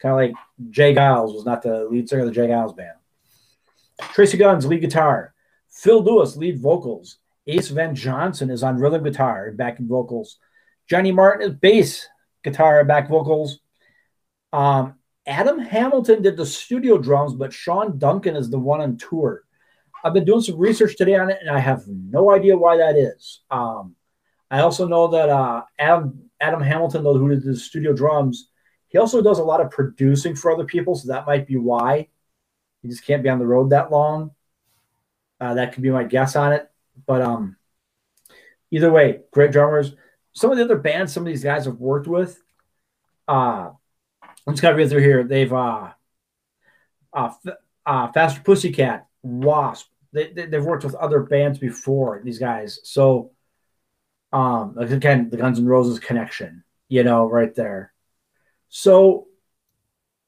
kind 0.00 0.12
of 0.12 0.16
like 0.16 0.32
J. 0.70 0.94
Geils 0.94 1.34
was 1.34 1.44
not 1.44 1.62
the 1.62 1.84
lead 1.84 2.08
singer 2.08 2.22
of 2.22 2.28
the 2.28 2.34
J. 2.34 2.48
Geils 2.48 2.76
band. 2.76 2.96
Tracii 4.00 4.38
Guns, 4.38 4.66
lead 4.66 4.80
guitar. 4.80 5.34
Phil 5.70 6.02
Lewis, 6.02 6.36
lead 6.36 6.60
vocals. 6.60 7.18
Ace 7.46 7.68
Van 7.68 7.94
Johnson 7.94 8.50
is 8.50 8.62
on 8.62 8.78
rhythm 8.78 9.02
guitar 9.02 9.46
and 9.46 9.56
backing 9.56 9.88
vocals. 9.88 10.38
Johnny 10.88 11.12
Martin 11.12 11.48
is 11.48 11.56
bass 11.56 12.06
guitar 12.42 12.80
and 12.80 12.88
back 12.88 13.08
vocals. 13.08 13.60
Um, 14.52 14.94
Adam 15.26 15.58
Hamilton 15.58 16.22
did 16.22 16.36
the 16.36 16.46
studio 16.46 16.98
drums, 16.98 17.34
but 17.34 17.52
Sean 17.52 17.98
Duncan 17.98 18.36
is 18.36 18.50
the 18.50 18.58
one 18.58 18.80
on 18.80 18.96
tour. 18.96 19.44
I've 20.02 20.14
been 20.14 20.24
doing 20.24 20.40
some 20.40 20.58
research 20.58 20.96
today 20.96 21.14
on 21.16 21.30
it, 21.30 21.38
and 21.40 21.50
I 21.50 21.58
have 21.58 21.86
no 21.86 22.30
idea 22.30 22.56
why 22.56 22.78
that 22.78 22.96
is. 22.96 23.40
Um, 23.50 23.94
I 24.50 24.60
also 24.60 24.88
know 24.88 25.08
that 25.08 25.28
uh, 25.28 25.62
Adam 25.78 26.30
Adam 26.40 26.62
Hamilton, 26.62 27.04
though, 27.04 27.18
who 27.18 27.28
did 27.28 27.44
the 27.44 27.54
studio 27.54 27.92
drums, 27.92 28.48
he 28.88 28.98
also 28.98 29.22
does 29.22 29.38
a 29.38 29.44
lot 29.44 29.60
of 29.60 29.70
producing 29.70 30.34
for 30.34 30.50
other 30.50 30.64
people, 30.64 30.94
so 30.94 31.08
that 31.08 31.26
might 31.26 31.46
be 31.46 31.56
why. 31.56 32.08
He 32.82 32.88
just 32.88 33.04
can't 33.04 33.22
be 33.22 33.28
on 33.28 33.38
the 33.38 33.46
road 33.46 33.70
that 33.70 33.90
long. 33.90 34.32
Uh, 35.38 35.54
that 35.54 35.72
could 35.72 35.82
be 35.82 35.90
my 35.90 36.04
guess 36.04 36.34
on 36.34 36.52
it. 36.52 36.68
But 37.06 37.22
um, 37.22 37.56
either 38.70 38.90
way, 38.90 39.20
great 39.32 39.52
drummers. 39.52 39.94
Some 40.32 40.50
of 40.50 40.56
the 40.56 40.64
other 40.64 40.78
bands, 40.78 41.12
some 41.12 41.22
of 41.22 41.26
these 41.26 41.44
guys 41.44 41.66
have 41.66 41.78
worked 41.78 42.06
with. 42.06 42.42
Uh, 43.28 43.70
I'm 44.46 44.54
just 44.54 44.62
gonna 44.62 44.76
read 44.76 44.90
through 44.90 45.02
here. 45.02 45.24
They've 45.24 45.52
uh, 45.52 45.90
uh, 47.12 47.30
uh 47.86 48.12
Faster 48.12 48.40
Pussycat, 48.42 49.06
Wasp. 49.22 49.86
They, 50.12 50.32
they 50.32 50.48
have 50.50 50.64
worked 50.64 50.84
with 50.84 50.94
other 50.96 51.20
bands 51.20 51.58
before. 51.58 52.20
These 52.24 52.38
guys, 52.40 52.80
so 52.82 53.30
um, 54.32 54.76
again, 54.78 55.30
the 55.30 55.36
Guns 55.36 55.58
N' 55.58 55.66
Roses 55.66 55.98
connection, 55.98 56.64
you 56.88 57.04
know, 57.04 57.28
right 57.28 57.54
there. 57.54 57.92
So 58.68 59.26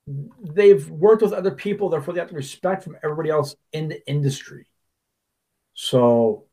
they've 0.07 0.88
worked 0.90 1.23
with 1.23 1.33
other 1.33 1.52
people, 1.52 1.88
therefore 1.88 2.14
they 2.14 2.21
have 2.21 2.31
to 2.31 2.35
respect 2.35 2.83
from 2.83 2.97
everybody 3.02 3.31
else 3.31 3.54
in 3.73 3.88
the 3.88 4.07
industry. 4.09 4.66
So, 5.75 6.47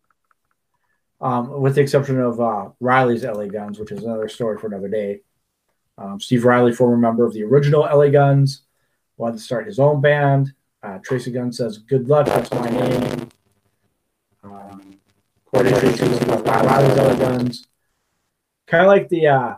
um, 1.19 1.61
with 1.61 1.75
the 1.75 1.81
exception 1.81 2.19
of 2.19 2.39
uh, 2.39 2.69
Riley's 2.79 3.23
LA 3.23 3.45
Guns, 3.45 3.79
which 3.79 3.91
is 3.91 4.03
another 4.03 4.29
story 4.29 4.57
for 4.57 4.67
another 4.67 4.87
day. 4.87 5.21
Um, 5.99 6.19
Steve 6.19 6.45
Riley, 6.45 6.71
former 6.71 6.97
member 6.97 7.25
of 7.25 7.33
the 7.33 7.43
original 7.43 7.81
LA 7.81 8.07
Guns, 8.07 8.61
wanted 9.17 9.37
to 9.37 9.43
start 9.43 9.67
his 9.67 9.79
own 9.79 9.99
band. 9.99 10.53
Uh, 10.81 10.97
Tracii 10.99 11.33
Gunn 11.33 11.51
says, 11.51 11.77
"Good 11.77 12.07
luck. 12.07 12.25
That's 12.27 12.51
my 12.51 12.69
name." 12.69 13.29
Um, 14.43 14.95
Corey 15.45 15.69
Tracy 15.71 16.05
Riley's 16.05 16.97
LA 16.97 17.15
Guns, 17.15 17.67
kind 18.65 18.83
of 18.83 18.87
like 18.87 19.09
the 19.09 19.27
uh, 19.27 19.55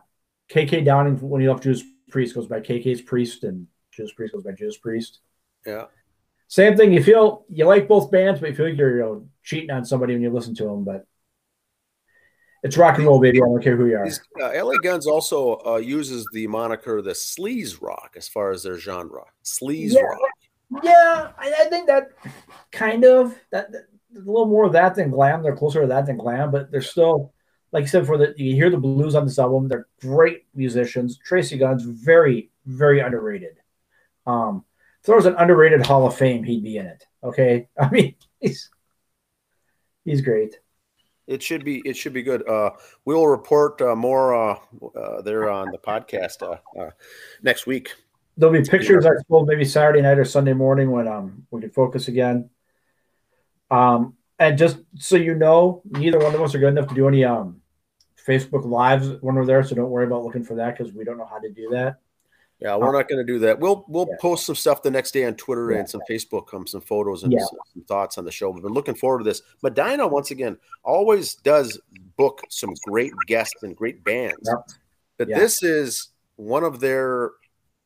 KK 0.50 0.84
Downing 0.84 1.18
when 1.18 1.42
he 1.42 1.48
left 1.48 1.64
Judas 1.64 1.84
Priest 2.10 2.34
goes 2.34 2.48
by 2.48 2.60
KK's 2.60 3.02
Priest 3.02 3.44
and 3.44 3.68
Judas 3.92 4.12
Priest 4.14 4.34
goes 4.34 4.44
by 4.44 4.52
Judas 4.52 4.78
Priest. 4.78 5.20
Yeah. 5.66 5.86
Same 6.48 6.76
thing. 6.76 6.92
You 6.92 7.04
feel 7.04 7.46
you 7.50 7.66
like 7.66 7.88
both 7.88 8.12
bands, 8.12 8.40
but 8.40 8.50
you 8.50 8.56
feel 8.56 8.68
like 8.68 8.78
you're 8.78 8.98
you 8.98 9.02
know, 9.04 9.28
cheating 9.44 9.72
on 9.72 9.86
somebody 9.86 10.14
when 10.14 10.24
you 10.24 10.32
listen 10.32 10.56
to 10.56 10.64
them. 10.64 10.84
But 10.84 11.06
it's 12.64 12.78
rock 12.78 12.98
and 12.98 13.08
roll, 13.08 13.20
baby. 13.20 13.42
I 13.42 13.46
don't 13.46 13.64
care 13.64 13.76
who 13.76 13.88
you 13.88 13.98
are. 13.98 14.06
Uh, 14.06 14.66
LA 14.66 14.78
Guns 14.84 15.08
also 15.08 15.60
uh, 15.66 15.78
uses 15.78 16.28
the 16.32 16.46
moniker 16.48 17.02
the 17.02 17.12
sleaze 17.12 17.82
rock 17.82 18.14
as 18.16 18.28
far 18.28 18.52
as 18.52 18.64
their 18.64 18.78
genre. 18.78 19.24
Sleaze 19.44 19.94
yeah, 19.94 20.02
rock. 20.02 20.84
Yeah, 20.84 21.32
I, 21.38 21.54
I, 21.62 21.66
think 21.66 21.88
that 21.88 22.10
kind 22.72 23.04
of 23.04 23.36
that, 23.52 23.72
that, 23.72 23.88
a 24.16 24.20
little 24.20 24.46
more 24.46 24.66
of 24.66 24.74
that 24.74 24.96
than 24.96 25.10
glam. 25.10 25.42
They're 25.42 25.56
closer 25.56 25.82
to 25.82 25.88
that 25.88 26.06
than 26.06 26.18
glam, 26.18 26.52
but 26.52 26.72
they're 26.72 26.82
still 26.82 27.34
like 27.72 27.84
I 27.84 27.88
said 27.88 28.06
for 28.06 28.18
the 28.18 28.34
you 28.38 28.54
hear 28.54 28.70
the 28.70 28.78
blues 28.78 29.16
on 29.16 29.26
this 29.26 29.40
album. 29.40 29.68
They're 29.68 29.88
great 30.00 30.46
musicians. 30.54 31.20
Tracii 31.28 31.60
Guns 31.60 31.84
very 31.84 32.52
very 32.66 33.00
underrated. 33.00 33.58
Um, 34.28 34.66
if 35.00 35.08
there 35.08 35.16
was 35.16 35.26
an 35.26 35.36
underrated 35.36 35.86
Hall 35.86 36.06
of 36.06 36.16
Fame, 36.16 36.44
he'd 36.44 36.64
be 36.64 36.78
in 36.78 36.86
it. 36.86 37.04
Okay, 37.24 37.68
I 37.80 37.90
mean 37.90 38.16
he's 38.40 38.70
he's 40.06 40.22
great. 40.22 40.60
It 41.28 41.42
should 41.42 41.64
be 41.64 41.82
it 41.86 41.96
should 41.96 42.14
be 42.14 42.24
good. 42.24 42.48
Uh, 42.48 42.72
we 43.06 43.16
will 43.16 43.28
report 43.28 43.82
uh, 43.82 43.96
more 43.96 44.34
uh, 44.34 44.60
uh, 44.96 45.22
there 45.22 45.50
on 45.50 45.72
the 45.72 45.78
podcast 45.78 46.42
uh, 46.42 46.58
uh, 46.80 46.90
next 47.42 47.68
week. 47.68 47.94
There'll 48.38 48.54
be 48.54 48.64
pictures, 48.64 49.06
I 49.06 49.12
suppose, 49.20 49.48
maybe 49.48 49.66
Saturday 49.66 50.02
night 50.02 50.18
or 50.18 50.26
Sunday 50.26 50.54
morning 50.54 50.90
when 50.92 51.08
um 51.08 51.46
we 51.52 51.62
can 51.62 51.70
focus 51.70 52.08
again. 52.08 52.50
Um, 53.70 54.16
and 54.40 54.58
just 54.58 54.80
so 54.98 55.16
you 55.16 55.36
know, 55.36 55.82
neither 55.86 56.20
one 56.20 56.34
of 56.34 56.42
us 56.42 56.56
are 56.56 56.60
good 56.60 56.70
enough 56.70 56.88
to 56.88 56.96
do 56.96 57.08
any 57.08 57.24
um 57.24 57.62
Facebook 58.28 58.66
lives 58.66 59.10
when 59.22 59.36
we're 59.36 59.46
there, 59.46 59.64
so 59.64 59.76
don't 59.76 59.90
worry 59.90 60.06
about 60.06 60.24
looking 60.24 60.44
for 60.44 60.56
that 60.56 60.78
because 60.78 60.94
we 60.94 61.04
don't 61.04 61.18
know 61.18 61.26
how 61.26 61.40
to 61.40 61.50
do 61.50 61.70
that. 61.72 62.00
Yeah, 62.62 62.76
we're 62.76 62.92
not 62.92 63.10
going 63.10 63.26
to 63.26 63.34
do 63.34 63.40
that. 63.40 63.60
We'll 63.60 63.84
we'll 63.88 64.08
yeah. 64.08 64.18
post 64.22 64.46
some 64.46 64.54
stuff 64.54 64.84
the 64.84 64.92
next 64.92 65.12
day 65.12 65.26
on 65.26 65.34
Twitter 65.34 65.72
yeah. 65.72 65.80
and 65.80 65.90
some 65.90 66.02
Facebook, 66.08 66.54
um, 66.54 66.68
some 66.68 66.82
photos 66.82 67.24
and 67.24 67.34
yeah. 67.34 67.40
some, 67.40 67.58
some, 67.74 67.84
thoughts 67.86 68.20
on 68.20 68.26
the 68.26 68.32
show. 68.32 68.52
We've 68.52 68.62
been 68.62 68.74
looking 68.74 68.94
forward 68.94 69.20
to 69.20 69.24
this. 69.24 69.42
Medina 69.64 70.08
once 70.08 70.30
again 70.30 70.58
always 70.84 71.34
does 71.36 71.80
book 72.18 72.42
some 72.50 72.76
great 72.86 73.14
guests 73.26 73.64
and 73.64 73.76
great 73.76 74.04
bands. 74.04 74.42
Yep. 74.44 74.78
But 75.18 75.28
this 75.30 75.64
is 75.64 76.10
one 76.36 76.64
of 76.64 76.80
their, 76.80 77.32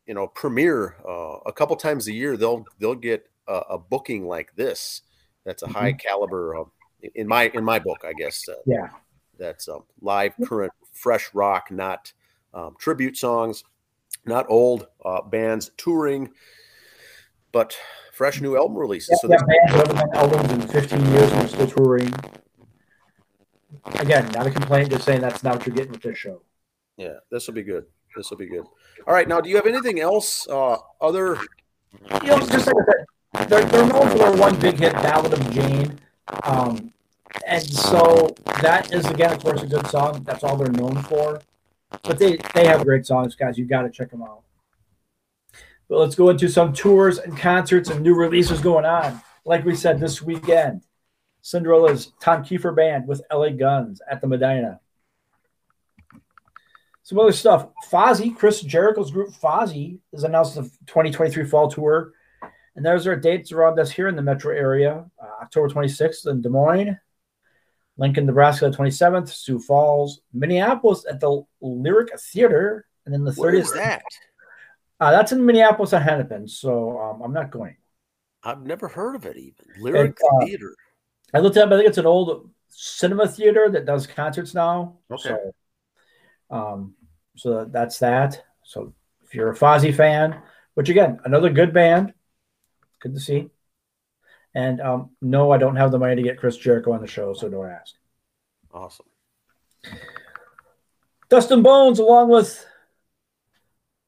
you 0.07 0.13
know, 0.13 0.27
premiere. 0.27 0.97
Uh, 1.07 1.37
a 1.45 1.53
couple 1.53 1.77
times 1.77 2.09
a 2.09 2.13
year, 2.13 2.35
they'll 2.35 2.65
they'll 2.77 2.95
get 2.95 3.29
a, 3.47 3.61
a 3.71 3.77
booking 3.77 4.27
like 4.27 4.53
this. 4.57 5.03
That's 5.45 5.63
a 5.63 5.67
mm-hmm. 5.67 5.73
high 5.73 5.93
caliber. 5.93 6.57
Uh, 6.57 6.63
in 7.13 7.29
my 7.29 7.49
in 7.53 7.63
my 7.63 7.79
book, 7.79 8.03
I 8.05 8.11
guess. 8.11 8.41
Uh, 8.49 8.55
yeah. 8.65 8.89
That's 9.37 9.69
um, 9.69 9.83
live, 10.01 10.33
current, 10.43 10.73
fresh 10.91 11.29
rock, 11.33 11.71
not 11.71 12.11
um, 12.53 12.75
tribute 12.77 13.15
songs 13.15 13.63
not 14.25 14.45
old 14.49 14.87
uh, 15.03 15.21
bands 15.21 15.71
touring, 15.77 16.31
but 17.51 17.77
fresh 18.11 18.41
new 18.41 18.57
album 18.57 18.77
releases. 18.77 19.09
Yeah, 19.11 19.17
so 19.17 19.29
yeah 19.29 19.37
bands 19.45 19.71
haven't 19.71 19.95
done 19.95 20.09
albums 20.15 20.51
in 20.51 20.61
15 20.61 21.05
years 21.11 21.31
and 21.31 21.41
are 21.43 21.47
still 21.47 21.67
touring. 21.67 22.13
Again, 23.99 24.29
not 24.31 24.47
a 24.47 24.51
complaint, 24.51 24.89
just 24.89 25.05
saying 25.05 25.21
that's 25.21 25.43
not 25.43 25.57
what 25.57 25.67
you're 25.67 25.75
getting 25.75 25.91
with 25.91 26.01
this 26.01 26.17
show. 26.17 26.41
Yeah, 26.97 27.15
this 27.29 27.45
will 27.47 27.53
be 27.53 27.63
good. 27.63 27.85
This 28.15 28.29
will 28.29 28.37
be 28.37 28.47
good. 28.47 28.65
All 29.05 29.13
right, 29.13 29.27
now, 29.27 29.41
do 29.41 29.49
you 29.49 29.57
have 29.57 29.67
anything 29.67 29.99
else? 29.99 30.47
Uh, 30.47 30.77
other, 31.01 31.37
you 32.23 32.27
know, 32.27 32.39
just 32.39 32.67
like 32.67 32.75
I 32.75 33.39
said, 33.39 33.49
they're, 33.49 33.65
they're 33.65 33.85
known 33.85 34.09
for 34.09 34.17
their 34.17 34.31
one 34.31 34.57
big 34.59 34.79
hit, 34.79 34.93
"Ballad 34.93 35.33
of 35.33 35.51
Jayne," 35.51 35.99
um, 36.43 36.93
and 37.45 37.63
so 37.63 38.33
that 38.61 38.93
is 38.93 39.05
again, 39.07 39.33
of 39.33 39.43
course, 39.43 39.61
a 39.61 39.67
good 39.67 39.85
song. 39.87 40.23
That's 40.23 40.43
all 40.43 40.55
they're 40.55 40.69
known 40.69 41.03
for. 41.03 41.41
But 41.89 42.19
they, 42.19 42.37
they 42.53 42.67
have 42.67 42.83
great 42.83 43.05
songs, 43.05 43.35
guys. 43.35 43.57
You 43.57 43.65
got 43.65 43.83
to 43.83 43.89
check 43.89 44.11
them 44.11 44.23
out. 44.23 44.41
But 45.87 45.99
let's 45.99 46.15
go 46.15 46.29
into 46.29 46.49
some 46.49 46.73
tours 46.73 47.19
and 47.19 47.37
concerts 47.37 47.89
and 47.89 48.01
new 48.01 48.15
releases 48.15 48.59
going 48.61 48.85
on. 48.85 49.21
Like 49.45 49.63
we 49.63 49.75
said 49.75 49.99
this 49.99 50.21
weekend, 50.21 50.81
Cinderella's 51.41 52.11
Tom 52.19 52.43
Kiefer 52.43 52.75
Band 52.75 53.07
with 53.07 53.21
LA 53.31 53.49
Guns 53.49 54.01
at 54.09 54.19
the 54.19 54.27
Medina. 54.27 54.79
Some 57.03 57.19
other 57.19 57.31
stuff. 57.31 57.67
Fozzy, 57.87 58.35
Chris 58.35 58.61
Jericho's 58.61 59.11
group 59.11 59.29
Fozzy, 59.29 59.99
has 60.11 60.23
announced 60.23 60.55
the 60.55 60.63
2023 60.87 61.45
fall 61.45 61.69
tour. 61.69 62.13
And 62.75 62.83
there's 62.83 63.05
our 63.05 63.15
dates 63.15 63.51
around 63.51 63.79
us 63.79 63.91
here 63.91 64.07
in 64.07 64.15
the 64.15 64.23
metro 64.23 64.55
area 64.55 65.05
uh, 65.21 65.43
October 65.43 65.69
26th 65.69 66.27
in 66.27 66.41
Des 66.41 66.49
Moines, 66.49 66.99
Lincoln, 67.97 68.25
Nebraska, 68.25 68.69
the 68.69 68.77
27th, 68.77 69.29
Sioux 69.29 69.59
Falls, 69.59 70.21
Minneapolis 70.33 71.05
at 71.09 71.19
the 71.19 71.43
Lyric 71.61 72.17
Theater, 72.19 72.85
and 73.05 73.13
then 73.13 73.23
the 73.23 73.31
30th. 73.31 73.37
Where 73.37 73.55
is 73.55 73.73
that? 73.73 74.03
Uh, 74.99 75.11
that's 75.11 75.31
in 75.31 75.45
Minneapolis 75.45 75.93
on 75.93 76.01
Hennepin, 76.01 76.47
so 76.47 76.99
um, 76.99 77.21
I'm 77.21 77.33
not 77.33 77.51
going. 77.51 77.77
I've 78.43 78.65
never 78.65 78.87
heard 78.87 79.15
of 79.15 79.25
it 79.25 79.37
even. 79.37 79.65
Lyric 79.79 80.17
uh, 80.23 80.45
Theater. 80.45 80.75
I 81.33 81.39
looked 81.39 81.57
up. 81.57 81.71
I 81.71 81.77
think 81.77 81.87
it's 81.87 81.97
an 81.97 82.05
old 82.05 82.49
cinema 82.69 83.27
theater 83.27 83.69
that 83.69 83.85
does 83.85 84.07
concerts 84.07 84.53
now. 84.53 84.97
Okay. 85.09 85.29
So, 85.29 85.53
um, 86.49 86.95
so 87.35 87.65
that's 87.65 87.99
that. 87.99 88.43
So 88.63 88.93
if 89.23 89.33
you're 89.33 89.51
a 89.51 89.55
Fozzy 89.55 89.93
fan, 89.93 90.41
which 90.75 90.89
again, 90.89 91.19
another 91.25 91.49
good 91.49 91.73
band, 91.73 92.13
good 93.01 93.13
to 93.13 93.19
see. 93.19 93.49
And 94.55 94.79
um, 94.79 95.09
no, 95.21 95.51
I 95.51 95.57
don't 95.57 95.75
have 95.75 95.91
the 95.91 95.99
money 95.99 96.15
to 96.15 96.21
get 96.21 96.39
Chris 96.39 96.55
Jericho 96.55 96.93
on 96.93 97.01
the 97.01 97.07
show, 97.07 97.33
so 97.33 97.49
don't 97.49 97.69
ask. 97.69 97.93
Awesome. 98.73 99.05
Dustin 101.29 101.61
Bones, 101.61 101.99
along 101.99 102.29
with 102.29 102.65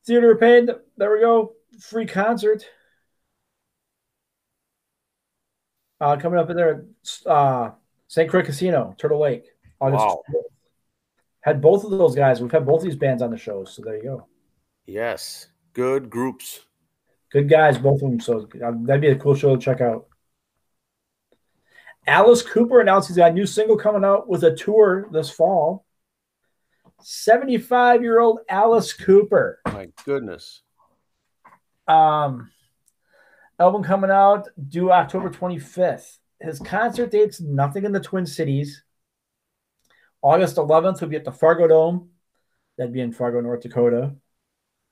Theater 0.05 0.31
of 0.31 0.39
Pain. 0.39 0.69
There 0.95 1.11
we 1.11 1.19
go. 1.19 1.53
Free 1.81 2.05
concert. 2.05 2.65
Uh, 5.99 6.15
coming 6.15 6.39
up 6.39 6.49
in 6.49 6.55
there, 6.55 6.85
uh, 7.25 7.71
St. 8.07 8.29
Croix 8.29 8.43
Casino, 8.43 8.95
Turtle 8.97 9.19
Lake. 9.19 9.45
August 9.81 10.05
wow. 10.05 10.23
Had 11.41 11.61
both 11.61 11.83
of 11.83 11.91
those 11.91 12.15
guys. 12.15 12.39
We've 12.39 12.51
had 12.51 12.65
both 12.65 12.83
these 12.83 12.95
bands 12.95 13.21
on 13.21 13.31
the 13.31 13.37
show, 13.37 13.65
so 13.65 13.81
there 13.81 13.97
you 13.97 14.03
go. 14.03 14.27
Yes, 14.85 15.47
good 15.73 16.09
groups. 16.09 16.61
Good 17.31 17.49
guys, 17.49 17.77
both 17.77 18.01
of 18.01 18.09
them. 18.09 18.19
So 18.19 18.47
uh, 18.63 18.71
that'd 18.83 19.01
be 19.01 19.09
a 19.09 19.15
cool 19.15 19.35
show 19.35 19.55
to 19.55 19.61
check 19.61 19.81
out. 19.81 20.06
Alice 22.07 22.41
Cooper 22.41 22.79
announced 22.79 23.09
he's 23.09 23.17
got 23.17 23.31
a 23.31 23.33
new 23.33 23.45
single 23.45 23.75
coming 23.75 24.05
out 24.05 24.29
with 24.29 24.43
a 24.45 24.55
tour 24.55 25.07
this 25.11 25.29
fall. 25.29 25.85
75 27.01 28.01
year 28.01 28.19
old 28.19 28.39
Alice 28.49 28.93
Cooper. 28.93 29.59
My 29.65 29.89
goodness. 30.05 30.61
Um, 31.87 32.49
album 33.59 33.83
coming 33.83 34.09
out 34.09 34.47
due 34.67 34.91
October 34.91 35.29
25th. 35.29 36.17
His 36.39 36.59
concert 36.59 37.11
dates 37.11 37.41
nothing 37.41 37.83
in 37.83 37.91
the 37.91 37.99
Twin 37.99 38.25
Cities. 38.25 38.83
August 40.21 40.55
11th 40.57 41.01
will 41.01 41.07
be 41.09 41.15
at 41.15 41.25
the 41.25 41.31
Fargo 41.31 41.67
Dome. 41.67 42.09
That'd 42.77 42.93
be 42.93 43.01
in 43.01 43.11
Fargo, 43.11 43.41
North 43.41 43.61
Dakota. 43.61 44.15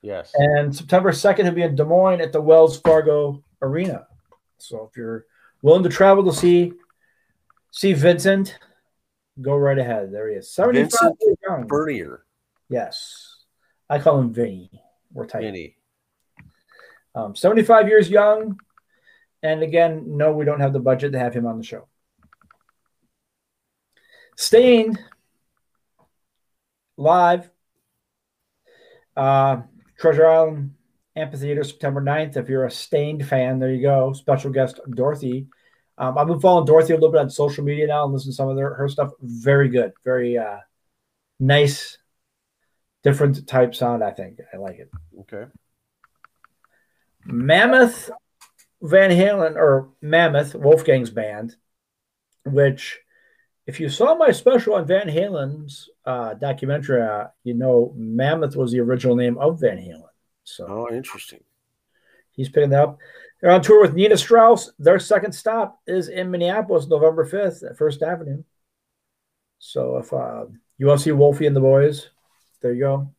Yes. 0.02 0.32
And 0.34 0.74
September 0.74 1.12
2nd, 1.12 1.44
he'll 1.44 1.52
be 1.52 1.62
in 1.62 1.74
Des 1.74 1.84
Moines 1.84 2.20
at 2.20 2.32
the 2.32 2.40
Wells 2.40 2.80
Fargo 2.80 3.42
Arena. 3.62 4.06
So 4.58 4.88
if 4.90 4.96
you're 4.96 5.26
willing 5.62 5.82
to 5.82 5.88
travel 5.88 6.24
to 6.24 6.32
see 6.32 6.72
See 7.76 7.92
Vincent, 7.92 8.58
go 9.38 9.54
right 9.54 9.78
ahead. 9.78 10.10
There 10.10 10.30
he 10.30 10.36
is. 10.36 10.50
75 10.50 10.90
Vincent 10.90 11.38
young. 11.46 11.68
Furnier. 11.68 12.24
Yes. 12.70 13.36
I 13.90 13.98
call 13.98 14.18
him 14.18 14.32
Vinny. 14.32 14.70
We're 15.12 15.26
tight. 15.26 15.42
Vinny. 15.42 15.76
Um, 17.14 17.36
75 17.36 17.86
years 17.86 18.08
young. 18.08 18.58
And 19.42 19.62
again, 19.62 20.16
no, 20.16 20.32
we 20.32 20.46
don't 20.46 20.60
have 20.60 20.72
the 20.72 20.80
budget 20.80 21.12
to 21.12 21.18
have 21.18 21.34
him 21.34 21.46
on 21.46 21.58
the 21.58 21.64
show. 21.64 21.86
Staind 24.36 24.98
live. 26.96 27.50
Uh, 29.14 29.62
Treasure 29.98 30.26
Island 30.26 30.74
Amphitheater, 31.14 31.62
September 31.62 32.00
9th. 32.00 32.38
If 32.38 32.48
you're 32.48 32.64
a 32.64 32.70
Staind 32.70 33.26
fan, 33.26 33.58
there 33.58 33.70
you 33.70 33.82
go. 33.82 34.14
Special 34.14 34.50
guest 34.50 34.80
Dorothy. 34.94 35.48
Um, 35.98 36.18
I've 36.18 36.26
been 36.26 36.40
following 36.40 36.66
Dorothy 36.66 36.92
a 36.92 36.96
little 36.96 37.10
bit 37.10 37.20
on 37.20 37.30
social 37.30 37.64
media 37.64 37.86
now 37.86 38.04
and 38.04 38.12
listen 38.12 38.30
to 38.30 38.34
some 38.36 38.48
of 38.48 38.56
their, 38.56 38.74
her 38.74 38.88
stuff. 38.88 39.12
Very 39.20 39.68
good. 39.68 39.92
Very 40.04 40.36
uh, 40.36 40.58
nice, 41.40 41.98
different 43.02 43.46
type 43.46 43.74
sound, 43.74 44.04
I 44.04 44.10
think. 44.10 44.40
I 44.52 44.58
like 44.58 44.78
it. 44.78 44.90
Okay. 45.20 45.44
Mammoth 47.24 48.10
Van 48.82 49.10
Halen, 49.10 49.56
or 49.56 49.90
Mammoth, 50.02 50.54
Wolfgang's 50.54 51.10
band, 51.10 51.56
which 52.44 52.98
if 53.66 53.80
you 53.80 53.88
saw 53.88 54.14
my 54.14 54.30
special 54.30 54.74
on 54.74 54.86
Van 54.86 55.08
Halen's 55.08 55.88
uh, 56.04 56.34
documentary, 56.34 57.02
uh, 57.02 57.28
you 57.42 57.54
know 57.54 57.92
Mammoth 57.96 58.54
was 58.54 58.72
the 58.72 58.80
original 58.80 59.16
name 59.16 59.38
of 59.38 59.60
Van 59.60 59.78
Halen. 59.78 60.02
So, 60.44 60.66
oh, 60.68 60.94
interesting. 60.94 61.42
He's 62.32 62.48
picking 62.48 62.70
that 62.70 62.82
up. 62.82 62.98
They're 63.40 63.50
on 63.50 63.62
tour 63.62 63.82
with 63.82 63.94
Nita 63.94 64.16
Strauss. 64.16 64.72
Their 64.78 64.98
second 64.98 65.32
stop 65.32 65.80
is 65.86 66.08
in 66.08 66.30
Minneapolis, 66.30 66.86
November 66.86 67.26
5th 67.26 67.68
at 67.68 67.76
First 67.76 68.02
Avenue. 68.02 68.42
So 69.58 69.98
if 69.98 70.12
uh, 70.12 70.46
you 70.78 70.86
want 70.86 71.00
to 71.00 71.04
see 71.04 71.12
Wolfie 71.12 71.46
and 71.46 71.56
the 71.56 71.60
boys, 71.60 72.08
there 72.62 72.72
you 72.72 72.80
go. 72.80 73.12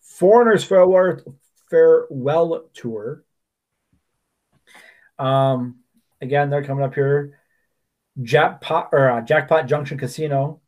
Foreigners 0.00 0.64
farewell, 0.64 1.18
farewell 1.70 2.68
tour. 2.74 3.24
Um, 5.18 5.80
again, 6.20 6.50
they're 6.50 6.64
coming 6.64 6.84
up 6.84 6.94
here. 6.94 7.38
Jackpot 8.20 8.90
or 8.92 9.10
uh, 9.10 9.20
Jackpot 9.22 9.66
Junction 9.66 9.98
Casino. 9.98 10.60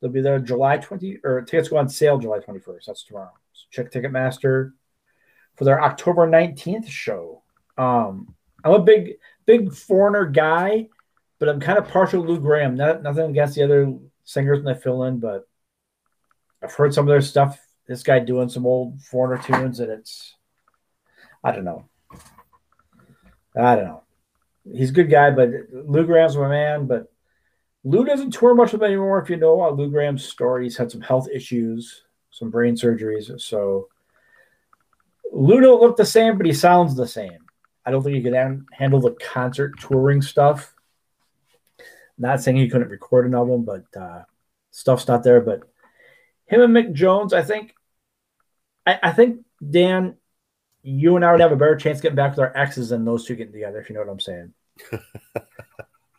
They'll 0.00 0.10
be 0.10 0.20
there 0.20 0.38
July 0.38 0.78
20 0.78 1.20
or 1.24 1.42
tickets 1.42 1.68
go 1.68 1.76
on 1.76 1.88
sale 1.88 2.18
July 2.18 2.38
21st. 2.38 2.84
That's 2.86 3.04
tomorrow. 3.04 3.32
So 3.52 3.64
check 3.70 3.90
Ticketmaster 3.90 4.72
for 5.58 5.64
their 5.64 5.82
October 5.82 6.26
19th 6.28 6.88
show. 6.88 7.42
Um, 7.76 8.32
I'm 8.62 8.74
a 8.74 8.78
big, 8.78 9.14
big 9.44 9.74
foreigner 9.74 10.24
guy, 10.24 10.88
but 11.40 11.48
I'm 11.48 11.58
kind 11.58 11.78
of 11.78 11.88
partial 11.88 12.22
to 12.22 12.28
Lou 12.28 12.40
Gramm. 12.40 12.76
Not, 12.76 13.02
nothing 13.02 13.30
against 13.30 13.56
the 13.56 13.64
other 13.64 13.92
singers 14.22 14.62
when 14.62 14.72
they 14.72 14.80
fill 14.80 15.02
in, 15.02 15.18
but 15.18 15.48
I've 16.62 16.72
heard 16.72 16.94
some 16.94 17.06
of 17.06 17.08
their 17.08 17.20
stuff. 17.20 17.60
This 17.88 18.04
guy 18.04 18.20
doing 18.20 18.48
some 18.48 18.66
old 18.66 19.02
foreigner 19.02 19.42
tunes, 19.42 19.80
and 19.80 19.90
it's, 19.90 20.36
I 21.42 21.50
don't 21.50 21.64
know. 21.64 21.88
I 23.56 23.74
don't 23.74 23.84
know. 23.84 24.02
He's 24.72 24.90
a 24.90 24.94
good 24.94 25.10
guy, 25.10 25.30
but 25.30 25.50
Lou 25.72 26.06
Gramm's 26.06 26.36
my 26.36 26.48
man. 26.48 26.86
But 26.86 27.10
Lou 27.82 28.04
doesn't 28.04 28.30
tour 28.30 28.54
much 28.54 28.72
with 28.72 28.82
him 28.82 28.88
anymore. 28.88 29.20
If 29.20 29.30
you 29.30 29.36
know 29.36 29.70
Lou 29.70 29.90
Gramm's 29.90 30.24
story, 30.24 30.64
he's 30.64 30.76
had 30.76 30.92
some 30.92 31.00
health 31.00 31.26
issues, 31.34 32.04
some 32.30 32.50
brain 32.50 32.76
surgeries. 32.76 33.40
So 33.40 33.88
Lou 35.32 35.60
don't 35.60 35.96
the 35.96 36.04
same, 36.04 36.36
but 36.36 36.46
he 36.46 36.52
sounds 36.52 36.94
the 36.94 37.06
same. 37.06 37.38
I 37.84 37.90
don't 37.90 38.02
think 38.02 38.16
he 38.16 38.22
could 38.22 38.34
handle 38.72 39.00
the 39.00 39.16
concert 39.32 39.78
touring 39.80 40.22
stuff. 40.22 40.74
Not 42.18 42.42
saying 42.42 42.56
he 42.56 42.68
couldn't 42.68 42.88
record 42.88 43.26
an 43.26 43.34
album, 43.34 43.64
but 43.64 43.84
uh, 43.98 44.22
stuff's 44.70 45.08
not 45.08 45.22
there. 45.22 45.40
But 45.40 45.60
him 46.46 46.60
and 46.60 46.74
Mick 46.74 46.92
Jones, 46.92 47.32
I 47.32 47.42
think, 47.42 47.74
I, 48.86 48.98
I 49.04 49.12
think 49.12 49.44
Dan, 49.68 50.16
you 50.82 51.16
and 51.16 51.24
I 51.24 51.32
would 51.32 51.40
have 51.40 51.52
a 51.52 51.56
better 51.56 51.76
chance 51.76 52.00
getting 52.00 52.16
back 52.16 52.32
with 52.32 52.40
our 52.40 52.56
exes 52.56 52.90
than 52.90 53.04
those 53.04 53.24
two 53.24 53.36
getting 53.36 53.52
together. 53.52 53.80
If 53.80 53.88
you 53.88 53.94
know 53.94 54.02
what 54.02 54.10
I'm 54.10 54.20
saying. 54.20 54.52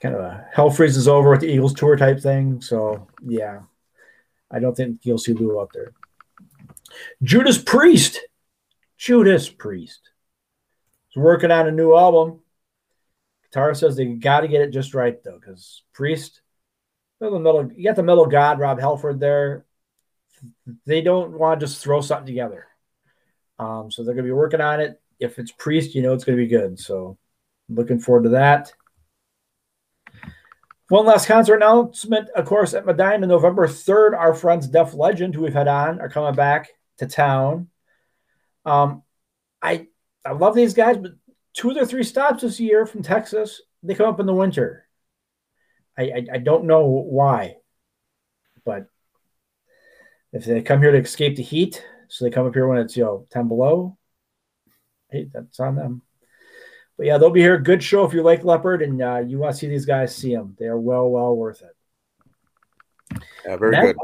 kind 0.02 0.16
of 0.16 0.22
a 0.22 0.48
hell 0.54 0.70
freezes 0.70 1.08
over 1.08 1.30
with 1.32 1.42
the 1.42 1.52
Eagles 1.52 1.74
tour 1.74 1.96
type 1.96 2.20
thing. 2.20 2.62
So 2.62 3.08
yeah, 3.26 3.62
I 4.52 4.60
don't 4.60 4.76
think 4.76 5.00
you'll 5.04 5.18
see 5.18 5.34
Lou 5.34 5.60
out 5.60 5.72
there. 5.74 5.94
Judas 7.22 7.58
Priest, 7.58 8.20
Judas 9.00 9.48
Priest 9.48 10.12
is 11.10 11.16
working 11.16 11.52
on 11.52 11.68
a 11.68 11.72
new 11.72 11.96
album. 11.96 12.42
Guitar 13.46 13.74
says 13.74 13.96
they 13.96 14.06
got 14.06 14.42
to 14.42 14.50
get 14.50 14.62
it 14.62 14.72
just 14.72 14.94
right 14.94 15.24
though, 15.24 15.40
because 15.40 15.84
Priest, 15.94 16.42
the 17.22 17.32
middle, 17.32 17.72
you 17.72 17.86
got 17.86 17.96
the 17.96 18.04
middle 18.04 18.26
god 18.26 18.60
Rob 18.60 18.80
Halford 18.80 19.22
there. 19.22 19.66
They 20.86 21.02
don't 21.02 21.32
want 21.32 21.60
to 21.60 21.66
just 21.66 21.82
throw 21.82 22.02
something 22.02 22.28
together. 22.28 22.68
Um, 23.58 23.90
so 23.90 24.04
they're 24.04 24.14
going 24.14 24.26
to 24.26 24.30
be 24.30 24.34
working 24.34 24.62
on 24.62 24.82
it. 24.82 25.02
If 25.18 25.40
it's 25.40 25.52
Priest, 25.52 25.96
you 25.96 26.02
know 26.02 26.14
it's 26.14 26.26
going 26.26 26.38
to 26.38 26.44
be 26.44 26.50
good. 26.50 26.78
So 26.78 27.18
looking 27.70 28.00
forward 28.00 28.24
to 28.24 28.30
that. 28.30 28.74
One 30.90 31.06
last 31.06 31.28
concert 31.28 31.56
announcement, 31.56 32.30
of 32.32 32.46
course, 32.46 32.74
at 32.74 32.86
Medina, 32.86 33.28
November 33.28 33.68
3rd. 33.68 34.18
Our 34.18 34.34
friends 34.34 34.68
Def 34.68 34.94
Legend, 34.94 35.36
who 35.36 35.44
we've 35.44 35.54
had 35.54 35.68
on, 35.68 36.02
are 36.02 36.10
coming 36.10 36.36
back 36.36 36.70
to 36.98 37.08
town. 37.08 37.70
Um, 38.66 39.04
I 39.62 39.88
I 40.26 40.34
love 40.34 40.56
these 40.56 40.74
guys, 40.74 40.98
but 40.98 41.14
two 41.54 41.70
of 41.70 41.76
their 41.76 41.86
three 41.86 42.04
stops 42.04 42.42
this 42.42 42.60
year 42.60 42.86
from 42.86 43.04
Texas, 43.04 43.62
they 43.84 43.96
come 43.96 44.10
up 44.10 44.20
in 44.20 44.26
the 44.26 44.34
winter. 44.34 44.86
I, 45.98 46.04
I, 46.04 46.26
I 46.34 46.38
don't 46.38 46.66
know 46.66 46.86
why, 46.86 47.58
but 48.66 48.88
if 50.32 50.46
they 50.46 50.62
come 50.62 50.82
here 50.82 50.92
to 50.92 51.00
escape 51.00 51.36
the 51.36 51.44
heat, 51.44 51.84
so 52.08 52.24
they 52.24 52.32
come 52.32 52.46
up 52.46 52.54
here 52.54 52.68
when 52.68 52.78
it's 52.78 52.96
you 52.96 53.04
know 53.04 53.28
10 53.32 53.48
below, 53.48 53.98
hey, 55.10 55.30
that's 55.34 55.60
on 55.60 55.76
them. 55.76 56.02
But 56.98 57.08
yeah, 57.08 57.18
they'll 57.18 57.30
be 57.30 57.42
here. 57.42 57.58
Good 57.58 57.82
show 57.82 58.06
if 58.06 58.14
you 58.14 58.22
like 58.24 58.44
Leppard 58.44 58.82
and 58.82 59.02
uh, 59.02 59.24
you 59.26 59.40
want 59.40 59.54
to 59.54 59.58
see 59.58 59.68
these 59.68 59.86
guys. 59.86 60.14
See 60.14 60.36
them; 60.36 60.56
they 60.60 60.66
are 60.66 60.78
well, 60.78 61.10
well 61.10 61.34
worth 61.36 61.62
it. 61.62 63.22
Yeah, 63.46 63.56
very 63.56 63.76
good. 63.76 63.96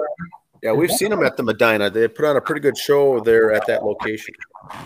Yeah, 0.65 0.71
we've 0.71 0.89
seen 0.89 1.11
them 1.11 1.23
at 1.23 1.37
the 1.37 1.43
Medina. 1.43 1.91
They 1.91 2.07
put 2.07 2.25
on 2.25 2.37
a 2.37 2.41
pretty 2.41 2.59
good 2.59 2.75
show 2.75 3.19
there 3.19 3.53
at 3.53 3.67
that 3.67 3.85
location. 3.85 4.33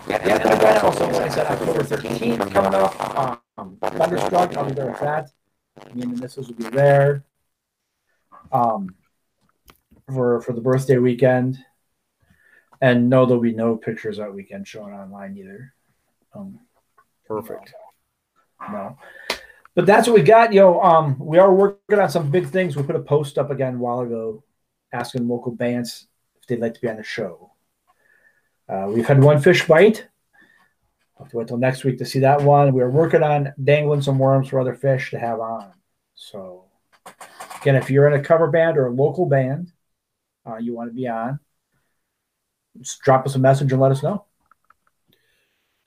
Yeah, 0.06 0.26
yeah 0.26 0.36
the 0.36 0.50
Medina 0.50 0.80
also, 0.82 1.06
like 1.06 1.22
I 1.22 1.28
said, 1.28 1.46
October 1.46 1.82
13th 1.82 2.52
coming 2.52 2.74
up. 2.74 3.40
Um, 3.56 3.78
Thunderstruck, 3.80 4.54
I'll 4.58 4.66
be 4.66 4.74
there 4.74 4.88
with 4.88 5.00
that. 5.00 5.30
Me 5.94 6.02
and 6.02 6.14
the 6.14 6.20
missiles 6.20 6.48
will 6.48 6.56
be 6.56 6.64
there 6.64 7.24
um, 8.52 8.94
for 10.14 10.42
for 10.42 10.52
the 10.52 10.60
birthday 10.60 10.98
weekend. 10.98 11.56
And 12.82 13.08
no, 13.08 13.24
there'll 13.24 13.42
be 13.42 13.54
no 13.54 13.78
pictures 13.78 14.18
that 14.18 14.34
weekend 14.34 14.68
showing 14.68 14.92
online 14.92 15.34
either. 15.38 15.72
Um, 16.34 16.60
Perfect. 17.26 17.72
No. 18.70 18.98
But 19.74 19.86
that's 19.86 20.06
what 20.06 20.16
we 20.16 20.22
got. 20.24 20.52
yo. 20.52 20.74
know, 20.74 20.82
um, 20.82 21.18
we 21.18 21.38
are 21.38 21.54
working 21.54 22.00
on 22.00 22.10
some 22.10 22.30
big 22.30 22.48
things. 22.48 22.76
We 22.76 22.82
put 22.82 22.96
a 22.96 23.00
post 23.00 23.38
up 23.38 23.50
again 23.50 23.76
a 23.76 23.78
while 23.78 24.00
ago 24.00 24.44
asking 24.92 25.28
local 25.28 25.52
bands 25.52 26.06
if 26.40 26.46
they'd 26.46 26.60
like 26.60 26.74
to 26.74 26.80
be 26.80 26.88
on 26.88 26.96
the 26.96 27.02
show. 27.02 27.52
Uh, 28.68 28.86
we've 28.88 29.06
had 29.06 29.22
one 29.22 29.40
fish 29.40 29.66
bite. 29.66 30.06
I'll 31.16 31.24
have 31.24 31.30
to 31.32 31.38
wait 31.38 31.48
till 31.48 31.58
next 31.58 31.84
week 31.84 31.98
to 31.98 32.06
see 32.06 32.20
that 32.20 32.40
one. 32.40 32.72
We're 32.72 32.90
working 32.90 33.22
on 33.22 33.52
dangling 33.62 34.02
some 34.02 34.18
worms 34.18 34.48
for 34.48 34.60
other 34.60 34.74
fish 34.74 35.10
to 35.10 35.18
have 35.18 35.40
on. 35.40 35.72
So, 36.14 36.64
again, 37.60 37.76
if 37.76 37.90
you're 37.90 38.06
in 38.06 38.18
a 38.18 38.22
cover 38.22 38.48
band 38.48 38.78
or 38.78 38.86
a 38.86 38.92
local 38.92 39.26
band, 39.26 39.72
uh, 40.46 40.56
you 40.56 40.74
want 40.74 40.90
to 40.90 40.94
be 40.94 41.08
on, 41.08 41.40
just 42.80 43.00
drop 43.00 43.26
us 43.26 43.34
a 43.34 43.38
message 43.38 43.72
and 43.72 43.80
let 43.80 43.92
us 43.92 44.02
know. 44.02 44.24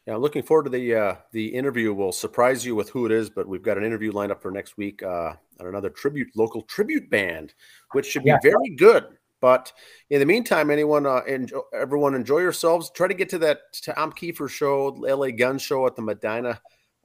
Yeah, 0.05 0.17
looking 0.17 0.43
forward 0.43 0.63
to 0.63 0.69
the 0.69 0.95
uh, 0.95 1.15
the 1.31 1.47
interview. 1.47 1.93
We'll 1.93 2.11
surprise 2.11 2.65
you 2.65 2.75
with 2.75 2.89
who 2.89 3.05
it 3.05 3.11
is, 3.11 3.29
but 3.29 3.47
we've 3.47 3.63
got 3.63 3.77
an 3.77 3.85
interview 3.85 4.11
lined 4.11 4.33
up 4.33 4.41
for 4.41 4.51
next 4.51 4.75
week 4.77 5.01
uh, 5.01 5.33
on 5.61 5.67
another 5.67 5.89
tribute 5.89 6.27
local 6.35 6.61
tribute 6.63 7.09
band, 7.09 7.53
which 7.93 8.07
should 8.07 8.23
be 8.23 8.29
yeah. 8.29 8.39
very 8.43 8.75
good. 8.75 9.05
But 9.39 9.71
in 10.09 10.19
the 10.19 10.25
meantime, 10.25 10.71
anyone, 10.71 11.05
uh, 11.05 11.21
enjoy, 11.27 11.59
everyone, 11.73 12.15
enjoy 12.15 12.39
yourselves. 12.39 12.89
Try 12.91 13.07
to 13.07 13.13
get 13.13 13.29
to 13.29 13.37
that 13.39 13.59
Tom 13.81 14.11
Kiefer 14.11 14.49
show, 14.49 14.87
LA 14.87 15.31
Gun 15.31 15.57
Show 15.57 15.85
at 15.87 15.95
the 15.95 16.01
Medina 16.01 16.59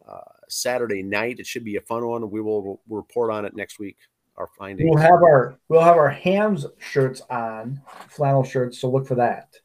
uh, 0.09 0.21
Saturday 0.49 1.03
night. 1.03 1.39
It 1.39 1.47
should 1.47 1.65
be 1.65 1.77
a 1.77 1.81
fun 1.81 2.07
one. 2.07 2.31
We 2.31 2.41
will 2.41 2.81
report 2.89 3.31
on 3.31 3.45
it 3.45 3.55
next 3.55 3.79
week. 3.79 3.97
Our 4.37 4.49
findings. 4.59 4.89
We'll 4.89 5.03
have 5.03 5.23
our 5.23 5.59
we'll 5.69 5.83
have 5.83 5.97
our 5.97 6.11
hams 6.11 6.67
shirts 6.79 7.23
on, 7.31 7.81
flannel 8.09 8.45
shirts. 8.45 8.79
So 8.79 8.89
look 8.89 9.07
for 9.07 9.17
that 9.17 9.57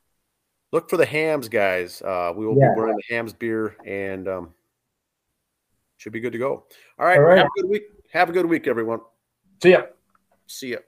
look 0.74 0.90
for 0.90 0.98
the 0.98 1.06
hams, 1.06 1.48
guys. 1.48 2.02
Uh, 2.02 2.34
we 2.36 2.46
will 2.46 2.58
yeah. 2.58 2.74
be 2.74 2.80
wearing 2.80 2.98
the 2.98 3.16
hams 3.16 3.32
beer 3.32 3.78
and 3.86 4.28
um, 4.28 4.54
should 5.96 6.12
be 6.12 6.20
good 6.20 6.34
to 6.34 6.40
go. 6.40 6.66
All 7.00 7.06
right, 7.06 7.18
All 7.18 7.24
right. 7.24 7.38
Have 7.38 7.48
a 7.58 7.62
good 7.62 7.70
week. 7.70 7.84
Have 8.12 8.30
a 8.30 8.34
good 8.34 8.46
week, 8.46 8.68
everyone. 8.68 9.00
See 9.62 9.72
ya. 9.72 9.84
See 10.48 10.72
ya. 10.72 10.80